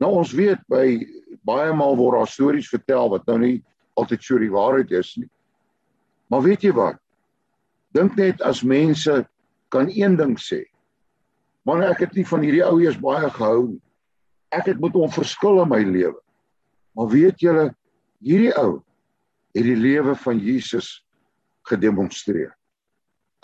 Nou 0.00 0.12
ons 0.20 0.32
weet 0.36 0.60
by 0.70 1.00
baie 1.46 1.72
maal 1.76 1.96
word 1.98 2.20
daar 2.20 2.30
stories 2.30 2.68
vertel 2.72 3.10
wat 3.12 3.26
nou 3.28 3.38
nie 3.42 3.56
altyd 3.96 4.24
so 4.24 4.38
die 4.40 4.52
waarheid 4.52 4.92
is 4.92 5.14
nie. 5.16 5.28
Maar 6.28 6.44
weet 6.44 6.66
jy 6.66 6.72
wat? 6.76 6.98
Dink 7.96 8.16
net 8.18 8.42
as 8.44 8.64
mense 8.66 9.22
kan 9.72 9.88
een 9.92 10.16
ding 10.18 10.36
sê. 10.40 10.64
Man 11.66 11.82
ek 11.86 12.04
het 12.04 12.16
nie 12.16 12.26
van 12.28 12.44
hierdie 12.44 12.64
ou 12.66 12.78
eers 12.82 12.98
baie 13.00 13.30
gehou 13.30 13.72
nie. 13.72 13.82
Ek 14.54 14.68
het 14.70 14.80
met 14.80 14.94
hom 14.94 15.10
verskil 15.10 15.62
in 15.64 15.70
my 15.72 15.80
lewe. 15.82 16.18
Maar 16.96 17.08
weet 17.12 17.42
julle, 17.42 17.70
hierdie 18.24 18.52
ou 18.60 18.78
het 19.56 19.64
die 19.66 19.76
lewe 19.76 20.14
van 20.22 20.38
Jesus 20.40 21.00
gedemonstreer. 21.66 22.52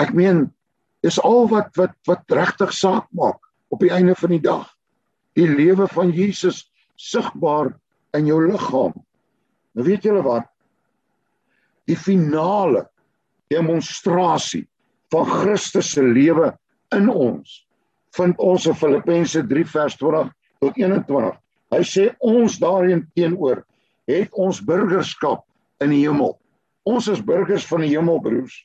Ek 0.02 0.12
meen, 0.14 0.46
dis 1.02 1.18
al 1.22 1.48
wat 1.50 1.74
wat 1.78 1.94
wat 2.08 2.36
regtig 2.38 2.72
saak 2.74 3.08
maak 3.10 3.40
op 3.72 3.82
die 3.82 3.92
einde 3.92 4.14
van 4.18 4.34
die 4.34 4.42
dag 4.42 4.68
die 5.38 5.48
lewe 5.48 5.88
van 5.88 6.12
Jesus 6.12 6.66
sigbaar 7.00 7.72
in 8.16 8.26
jou 8.28 8.38
liggaam. 8.44 8.92
Nou 9.72 9.86
weet 9.86 10.04
julle 10.04 10.22
wat? 10.24 10.48
Die 11.88 11.96
finale 11.96 12.84
demonstrasie 13.50 14.66
van 15.12 15.28
Christus 15.28 15.94
se 15.96 16.04
lewe 16.04 16.52
in 16.94 17.08
ons 17.08 17.62
vind 18.16 18.36
ons 18.44 18.66
in 18.68 18.76
Filippense 18.76 19.40
3 19.48 19.64
vers 19.72 19.96
20 19.96 20.28
tot 20.60 20.76
21. 20.76 21.38
Hy 21.72 21.80
sê 21.88 22.10
ons 22.20 22.58
daarin 22.60 23.06
teenoor 23.16 23.62
het 24.10 24.34
ons 24.36 24.60
burgerskap 24.60 25.46
in 25.80 25.94
die 25.94 26.02
hemel. 26.04 26.34
Ons 26.84 27.08
is 27.08 27.22
burgers 27.24 27.64
van 27.70 27.86
die 27.86 27.94
hemel 27.94 28.20
broers 28.20 28.58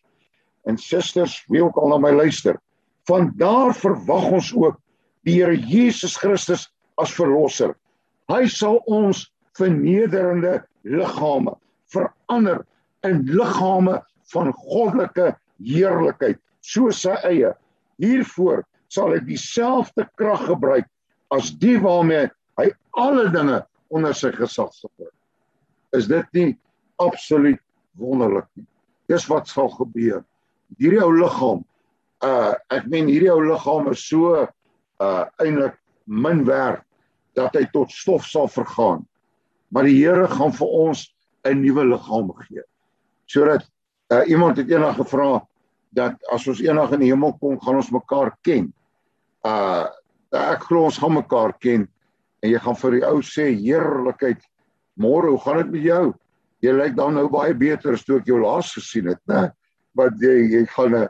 en 0.67 0.77
susters, 0.77 1.39
wie 1.51 1.63
ook 1.63 1.77
al 1.79 1.93
na 1.93 2.01
my 2.01 2.11
luister. 2.15 2.59
Van 3.07 3.31
daar 3.39 3.73
verwag 3.75 4.31
ons 4.39 4.51
ook 4.55 4.79
die 5.27 5.37
Here 5.39 5.55
Jesus 5.55 6.17
Christus 6.19 6.67
as 6.99 7.13
verlosser. 7.15 7.75
Hy 8.31 8.45
sal 8.51 8.81
ons 8.91 9.27
vernederende 9.57 10.59
liggame 10.83 11.55
verander 11.91 12.65
in 13.07 13.23
liggame 13.25 14.01
van 14.33 14.51
goddelike 14.53 15.31
heerlikheid, 15.63 16.39
soos 16.61 17.01
sy 17.05 17.15
eie. 17.27 17.53
Hiervoor 18.01 18.63
sal 18.93 19.13
hy 19.15 19.21
dieselfde 19.25 20.07
krag 20.19 20.45
gebruik 20.49 20.87
as 21.33 21.51
die 21.61 21.77
waarmee 21.81 22.27
hy 22.59 22.69
alle 22.99 23.27
dinge 23.33 23.61
onder 23.93 24.15
sy 24.15 24.31
gesag 24.35 24.73
sit. 24.75 25.11
Is 25.95 26.09
dit 26.11 26.27
nie 26.35 26.49
absoluut 27.03 27.61
wonderlik 27.99 28.47
nie? 28.59 28.67
Dis 29.07 29.27
wat 29.31 29.47
sal 29.47 29.69
gebeur. 29.77 30.23
Hierdie 30.75 31.03
ou 31.03 31.13
liggaam, 31.15 31.63
uh 32.25 32.53
ek 32.73 32.87
meen 32.91 33.07
hierdie 33.07 33.31
ou 33.31 33.43
liggaam 33.45 33.91
is 33.93 34.03
so 34.03 34.35
uh 34.43 35.25
eintlik 35.39 35.77
min 36.05 36.43
werd 36.47 36.83
dat 37.37 37.55
hy 37.55 37.65
tot 37.71 37.91
stof 37.93 38.25
sal 38.25 38.49
vergaan. 38.49 39.05
Maar 39.71 39.87
die 39.87 39.97
Here 39.99 40.27
gaan 40.27 40.51
vir 40.51 40.67
ons 40.67 41.07
'n 41.45 41.61
nuwe 41.61 41.85
liggaam 41.85 42.31
gee. 42.47 42.63
Sodat 43.27 43.67
uh 44.11 44.23
iemand 44.27 44.57
het 44.57 44.69
eendag 44.69 44.97
gevra 44.97 45.45
dat 45.95 46.15
as 46.31 46.47
ons 46.47 46.61
eendag 46.61 46.91
in 46.93 46.99
die 46.99 47.11
hemel 47.11 47.33
kom, 47.39 47.59
gaan 47.59 47.79
ons 47.79 47.91
mekaar 47.91 48.35
ken. 48.43 48.73
Uh 49.45 49.87
ek 50.31 50.67
glo 50.67 50.83
ons 50.85 50.97
gaan 50.99 51.13
mekaar 51.13 51.53
ken 51.59 51.87
en 52.43 52.49
jy 52.51 52.59
gaan 52.59 52.75
vir 52.75 52.91
die 52.97 53.05
ou 53.07 53.21
sê 53.25 53.47
heerlikheid, 53.55 54.41
môre, 54.99 55.31
hoe 55.31 55.39
gaan 55.41 55.61
dit 55.63 55.71
met 55.71 55.83
jou? 55.83 56.13
Jy 56.61 56.73
lyk 56.73 56.95
dan 56.97 57.15
nou 57.17 57.27
baie 57.29 57.53
beter 57.53 57.93
as 57.93 58.03
toe 58.05 58.19
ek 58.19 58.29
jou 58.29 58.39
laas 58.41 58.73
gesien 58.73 59.07
het, 59.07 59.21
né? 59.29 59.51
Want 59.97 60.21
jy 60.21 60.35
jy 60.53 60.65
gaan 60.75 60.95
'n 60.95 61.07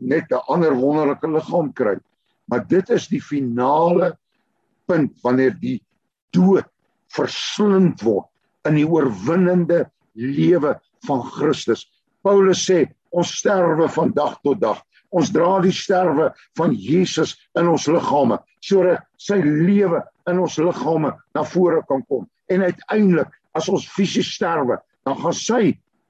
net 0.00 0.30
'n 0.30 0.42
ander 0.48 0.74
wonderlike 0.74 1.26
liggaam 1.26 1.72
kry. 1.72 1.96
Maar 2.50 2.66
dit 2.68 2.90
is 2.90 3.08
die 3.08 3.22
finale 3.22 4.16
punt 4.86 5.12
wanneer 5.22 5.54
die 5.60 5.80
dood 6.30 6.66
verslind 7.14 8.02
word 8.02 8.28
in 8.68 8.74
die 8.74 8.86
oorwinnende 8.86 9.84
lewe 10.14 10.74
van 11.06 11.22
Christus. 11.22 11.86
Paulus 12.22 12.64
sê 12.70 12.84
ons 13.10 13.36
sterwe 13.38 13.88
van 13.88 14.12
dag 14.12 14.38
tot 14.42 14.60
dag. 14.60 14.82
Ons 15.14 15.30
dra 15.30 15.60
die 15.62 15.72
sterwe 15.72 16.32
van 16.58 16.74
Jesus 16.74 17.36
in 17.58 17.68
ons 17.70 17.86
liggame 17.86 18.40
sodat 18.64 19.04
sy 19.20 19.36
lewe 19.44 20.00
in 20.30 20.40
ons 20.40 20.56
liggame 20.58 21.12
na 21.36 21.44
vore 21.44 21.82
kan 21.88 22.02
kom. 22.08 22.24
En 22.48 22.64
uiteindelik 22.64 23.30
as 23.54 23.68
ons 23.68 23.84
fisies 23.86 24.32
sterwe, 24.34 24.78
dan 25.04 25.18
gaan 25.20 25.36
sy 25.36 25.62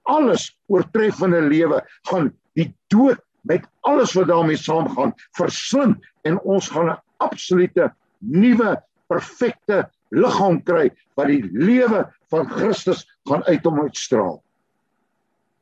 alles 0.05 0.49
oortreffende 0.67 1.43
lewe 1.49 1.81
gaan 2.09 2.31
die 2.59 2.71
dood 2.93 3.21
met 3.45 3.67
alles 3.81 4.15
wat 4.17 4.29
daarmee 4.29 4.57
saamgaan 4.57 5.13
verslind 5.37 6.05
en 6.25 6.41
ons 6.41 6.69
gaan 6.69 6.91
'n 6.91 7.01
absolute 7.17 7.93
nuwe 8.19 8.83
perfekte 9.09 9.85
liggaam 10.09 10.63
kry 10.63 10.91
wat 11.17 11.27
die 11.27 11.43
lewe 11.53 12.05
van 12.31 12.49
Christus 12.49 13.05
gaan 13.29 13.45
uit 13.45 13.65
hom 13.65 13.81
uitstraal. 13.81 14.43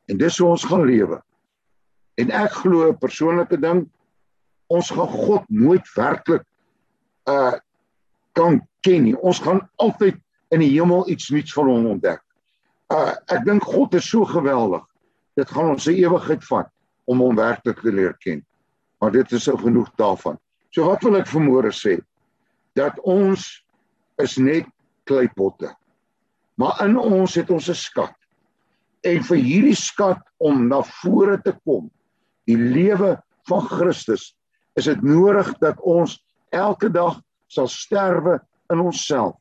En 0.07 0.17
dis 0.17 0.37
hoe 0.37 0.49
ons 0.49 0.63
gaan 0.63 0.85
lewe. 0.85 1.21
En 2.15 2.31
ek 2.31 2.51
glo 2.51 2.89
'n 2.89 2.97
persoonlike 2.97 3.57
ding 3.57 3.89
ons 4.67 4.89
gaan 4.89 5.07
God 5.07 5.43
nooit 5.49 5.93
werklik 5.95 6.43
uh 7.29 7.53
kan 8.33 8.67
ken 8.81 9.03
nie. 9.03 9.17
Ons 9.21 9.39
gaan 9.39 9.69
altyd 9.75 10.15
in 10.49 10.59
die 10.59 10.71
hemel 10.73 11.09
iets 11.09 11.29
nuuts 11.29 11.53
van 11.53 11.67
hom 11.69 11.85
ontdek. 11.85 12.21
Uh 12.93 13.15
ek 13.33 13.45
dink 13.47 13.65
God 13.65 13.95
is 13.97 14.05
so 14.09 14.25
geweldig. 14.29 14.83
Dit 15.33 15.49
gaan 15.49 15.71
ons 15.73 15.85
se 15.87 15.95
ewigheid 15.97 16.43
vat 16.45 16.69
om 17.09 17.23
hom 17.23 17.37
werklik 17.39 17.81
te 17.81 17.91
leer 17.91 18.13
ken. 18.21 18.43
Maar 19.01 19.15
dit 19.15 19.31
is 19.33 19.47
ou 19.49 19.57
genoeg 19.57 19.89
daarvan. 19.97 20.37
So 20.69 20.85
wat 20.85 21.01
wil 21.05 21.17
ek 21.17 21.29
vermoere 21.31 21.73
sê? 21.73 21.97
Dat 22.77 22.99
ons 23.01 23.47
is 24.21 24.37
net 24.37 24.69
kleipotte. 25.09 25.73
Maar 26.61 26.85
in 26.85 26.97
ons 27.01 27.35
het 27.35 27.49
ons 27.49 27.69
'n 27.69 27.75
skat. 27.75 28.15
En 29.03 29.23
vir 29.23 29.37
hierdie 29.37 29.75
skat 29.75 30.21
om 30.37 30.67
na 30.67 30.81
vore 31.01 31.41
te 31.41 31.51
kom, 31.65 31.89
die 32.45 32.57
lewe 32.57 33.17
van 33.49 33.61
Christus, 33.67 34.35
is 34.75 34.85
dit 34.85 35.01
nodig 35.01 35.49
dat 35.59 35.81
ons 35.81 36.23
elke 36.51 36.89
dag 36.89 37.19
sal 37.47 37.67
sterwe 37.67 38.39
in 38.71 38.79
onsself 38.79 39.35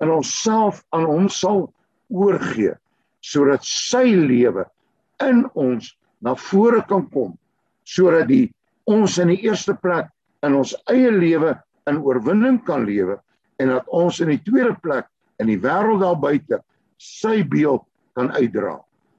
en 0.00 0.10
onsself 0.10 0.82
aan 0.90 1.04
hom 1.04 1.28
sal 1.28 1.72
oorgee 2.08 2.74
sodat 3.24 3.64
sy 3.64 4.04
lewe 4.12 4.66
in 5.24 5.44
ons 5.54 5.94
na 6.24 6.34
vore 6.48 6.82
kan 6.88 7.06
kom 7.12 7.32
sodat 7.88 8.28
die 8.28 8.48
ons 8.90 9.16
in 9.22 9.32
die 9.32 9.40
eerste 9.46 9.76
plek 9.80 10.10
in 10.44 10.56
ons 10.58 10.74
eie 10.92 11.12
lewe 11.12 11.54
in 11.88 12.00
oorwinning 12.04 12.60
kan 12.66 12.84
lewe 12.88 13.18
en 13.62 13.72
dat 13.72 13.88
ons 13.92 14.20
in 14.24 14.32
die 14.32 14.42
tweede 14.44 14.74
plek 14.82 15.08
in 15.42 15.50
die 15.50 15.60
wêreld 15.60 16.02
daar 16.02 16.18
buite 16.20 16.60
sy 17.00 17.42
beeld 17.50 17.84
kan 18.14 18.30
uitdra. 18.34 18.78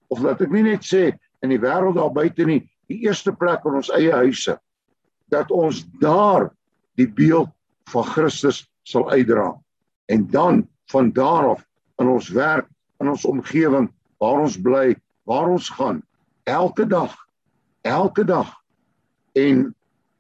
Of 0.09 0.21
laat 0.23 0.41
ek 0.43 0.53
nie 0.53 0.65
net 0.69 0.85
sê 0.87 1.09
in 1.43 1.51
die 1.53 1.61
wêreld 1.61 1.97
daar 1.99 2.13
buite 2.13 2.45
nie, 2.47 2.61
die 2.89 3.01
eerste 3.05 3.33
plek 3.35 3.65
in 3.65 3.79
ons 3.81 3.91
eie 3.95 4.13
huise 4.23 4.57
dat 5.33 5.49
ons 5.51 5.81
daar 6.01 6.51
die 6.99 7.07
beeld 7.09 7.49
van 7.89 8.05
Christus 8.13 8.63
sal 8.85 9.07
uitdra. 9.09 9.49
En 10.13 10.27
dan 10.29 10.63
van 10.93 11.09
daar 11.11 11.55
af 11.55 11.63
in 12.01 12.11
ons 12.11 12.29
werk, 12.29 12.67
in 12.99 13.09
ons 13.11 13.25
omgewing, 13.25 13.89
waar 14.19 14.39
ons 14.45 14.57
bly, 14.61 14.95
waar 15.23 15.49
ons 15.49 15.69
gaan, 15.69 16.03
elke 16.43 16.85
dag, 16.87 17.15
elke 17.81 18.23
dag. 18.23 18.53
En 19.35 19.67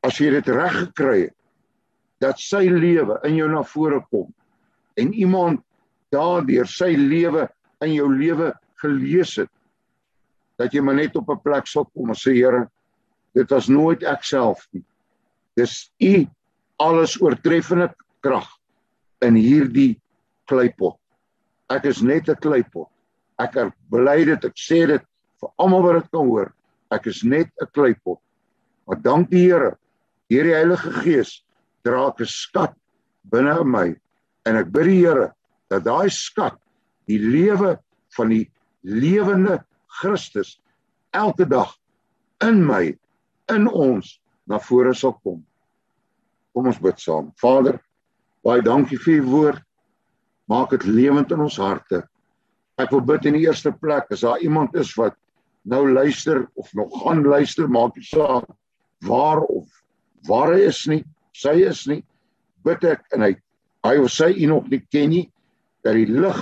as 0.05 0.19
jy 0.19 0.29
dit 0.35 0.47
reg 0.53 0.75
gekry 0.83 1.19
het, 1.27 1.35
dat 2.23 2.39
sy 2.39 2.65
lewe 2.71 3.17
in 3.27 3.37
jou 3.39 3.47
na 3.51 3.63
vore 3.67 3.99
kom 4.11 4.29
en 4.99 5.11
iemand 5.13 5.61
daardeur 6.15 6.67
sy 6.69 6.93
lewe 6.95 7.47
in 7.83 7.95
jou 7.95 8.07
lewe 8.11 8.51
gelees 8.81 9.35
het 9.41 9.51
dat 10.59 10.73
jy 10.73 10.83
maar 10.85 10.95
net 10.95 11.15
op 11.19 11.29
'n 11.29 11.43
plek 11.43 11.67
sal 11.67 11.85
kom 11.93 12.09
en 12.09 12.15
sê 12.15 12.35
Here 12.35 12.69
dit 13.35 13.49
was 13.51 13.67
nooit 13.67 14.03
ek 14.03 14.23
self 14.23 14.67
nie 14.71 14.83
dis 15.55 15.91
u 15.99 16.27
alles 16.79 17.19
oortreffende 17.21 17.93
krag 18.21 18.47
in 19.21 19.35
hierdie 19.35 19.99
kleipot 20.47 20.97
ek 21.69 21.85
is 21.85 22.01
net 22.01 22.29
'n 22.29 22.35
kleipot 22.35 22.89
ek 23.39 23.57
bely 23.91 24.25
dit 24.25 24.45
ek 24.45 24.57
sê 24.57 24.85
dit 24.87 25.03
vir 25.41 25.49
almal 25.57 25.83
wat 25.83 26.01
dit 26.01 26.11
kan 26.11 26.27
hoor 26.27 26.53
ek 26.91 27.07
is 27.07 27.23
net 27.23 27.49
'n 27.61 27.71
kleipot 27.73 28.19
maar 28.87 29.01
dank 29.01 29.29
die 29.29 29.47
Here 29.49 29.77
deur 30.29 30.43
die 30.43 30.57
Heilige 30.57 30.91
Gees 31.03 31.43
dra 31.83 32.07
ek 32.07 32.21
'n 32.21 32.25
skat 32.25 32.73
binne 33.23 33.59
in 33.61 33.71
my 33.71 33.95
en 34.45 34.55
ek 34.55 34.71
bid 34.71 34.85
die 34.85 35.01
Here 35.05 35.33
dat 35.69 35.83
daai 35.83 36.09
skat 36.09 36.57
die 37.07 37.19
lewe 37.19 37.77
van 38.17 38.29
die 38.29 38.49
lewende 38.83 39.63
Christus 39.87 40.59
elke 41.13 41.45
dag 41.45 41.73
in 42.43 42.65
my 42.65 42.93
in 43.51 43.67
ons 43.67 44.19
na 44.49 44.59
vore 44.59 44.93
sal 44.93 45.15
kom. 45.23 45.41
Kom 46.53 46.69
ons 46.69 46.79
bid 46.81 46.99
saam. 47.01 47.31
Vader, 47.41 47.79
baie 48.45 48.63
dankie 48.65 48.99
vir 49.01 49.21
u 49.21 49.23
woord. 49.29 49.61
Maak 50.51 50.75
dit 50.75 50.85
lewend 50.85 51.31
in 51.31 51.41
ons 51.45 51.57
harte. 51.57 52.03
Ek 52.77 52.91
wil 52.91 53.01
bid 53.01 53.25
in 53.25 53.37
die 53.37 53.45
eerste 53.47 53.71
plek 53.71 54.11
as 54.13 54.25
daar 54.25 54.41
iemand 54.43 54.75
is 54.75 54.91
wat 54.99 55.15
nou 55.65 55.85
luister 55.89 56.43
of 56.59 56.69
nog 56.77 56.93
gaan 57.01 57.23
luister, 57.25 57.67
maak 57.67 57.95
nie 57.97 58.05
saak 58.05 58.45
waar 59.05 59.41
of 59.41 59.65
waar 60.27 60.53
hy 60.53 60.65
is 60.67 60.83
nie, 60.89 61.01
sy 61.33 61.55
is 61.65 61.85
nie, 61.89 62.01
bid 62.65 62.83
ek 62.89 63.03
en 63.13 63.25
hy 63.25 63.33
hy 63.85 63.97
of 64.01 64.09
sy 64.09 64.31
u 64.33 64.47
nog 64.49 64.69
nie 64.71 64.81
ken 64.93 65.11
nie 65.13 65.25
dat 65.85 65.93
die 65.93 66.09
lig 66.09 66.39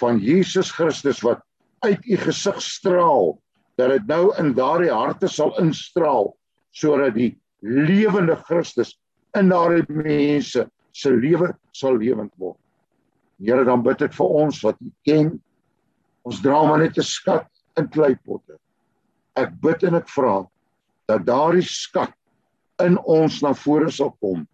van 0.00 0.18
Jesus 0.18 0.72
Christus 0.74 1.22
wat 1.22 1.44
uit 1.86 2.02
u 2.10 2.18
gesig 2.18 2.58
straal 2.62 3.36
dat 3.78 3.92
dit 3.92 4.08
nou 4.10 4.32
in 4.42 4.52
daardie 4.56 4.90
harte 4.90 5.30
sal 5.30 5.54
instraal 5.62 6.32
sodat 6.74 7.14
die 7.14 7.30
lewende 7.62 8.34
Christus 8.48 8.96
in 9.38 9.52
daardie 9.54 9.86
mense 9.86 10.66
se 10.94 11.10
lewe 11.14 11.52
sal 11.74 11.98
lewend 11.98 12.32
word. 12.42 12.58
Here 13.42 13.64
dan 13.66 13.82
bid 13.82 14.02
ek 14.06 14.14
vir 14.14 14.36
ons 14.44 14.60
wat 14.64 14.78
u 14.80 14.90
ken. 15.06 15.34
Ons 16.24 16.40
dra 16.44 16.62
maar 16.64 16.78
net 16.78 16.98
'n 16.98 17.02
skat 17.02 17.48
in 17.76 17.88
kleipotte. 17.88 18.58
Ek 19.36 19.50
bid 19.60 19.82
en 19.84 19.94
ek 19.94 20.08
vra 20.08 20.46
dat 21.08 21.26
daardie 21.26 21.66
skat 21.66 22.14
in 22.80 22.98
ons 22.98 23.42
na 23.42 23.52
vore 23.52 23.90
sal 23.90 24.16
kom. 24.20 24.46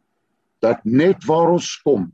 Dat 0.60 0.84
net 0.84 1.24
waar 1.24 1.52
ons 1.52 1.76
kom, 1.84 2.12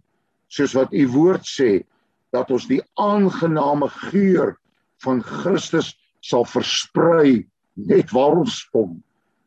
soos 0.49 0.75
wat 0.75 0.93
u 0.93 1.07
woord 1.09 1.47
sê, 1.47 1.85
dat 2.33 2.51
ons 2.51 2.67
die 2.67 2.83
aangename 2.99 3.89
geur 4.11 4.57
van 5.03 5.23
Christus 5.23 5.95
sal 6.21 6.45
versprei 6.45 7.47
net 7.77 8.13
waar 8.13 8.37
ons 8.43 8.65
kom. 8.73 9.03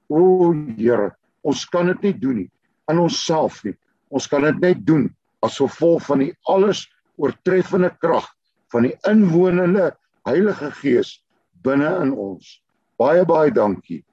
O 0.10 0.54
Here, 0.78 1.12
ons 1.44 1.66
kan 1.66 1.88
dit 1.88 2.02
nie 2.02 2.14
doen 2.14 2.36
nie 2.44 2.50
in 2.90 3.00
onsself 3.00 3.64
nie. 3.64 3.76
Ons 4.10 4.28
kan 4.28 4.42
dit 4.48 4.62
net 4.64 4.86
doen 4.88 5.08
as 5.46 5.60
gevolg 5.62 6.08
van 6.08 6.24
die 6.24 6.32
alles 6.50 6.88
oortreffende 7.20 7.92
krag 8.02 8.28
van 8.74 8.88
die 8.88 8.96
inwonende 9.10 9.92
Heilige 10.28 10.72
Gees 10.80 11.18
binne 11.64 11.90
in 12.04 12.14
ons. 12.16 12.60
Baie 13.00 13.26
baie 13.28 13.52
dankie 13.52 14.04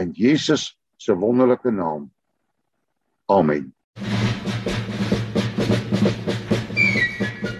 in 0.00 0.12
Jesus 0.16 0.72
se 1.00 1.14
wonderlike 1.16 1.70
naam. 1.70 2.08
Amen. 3.30 3.72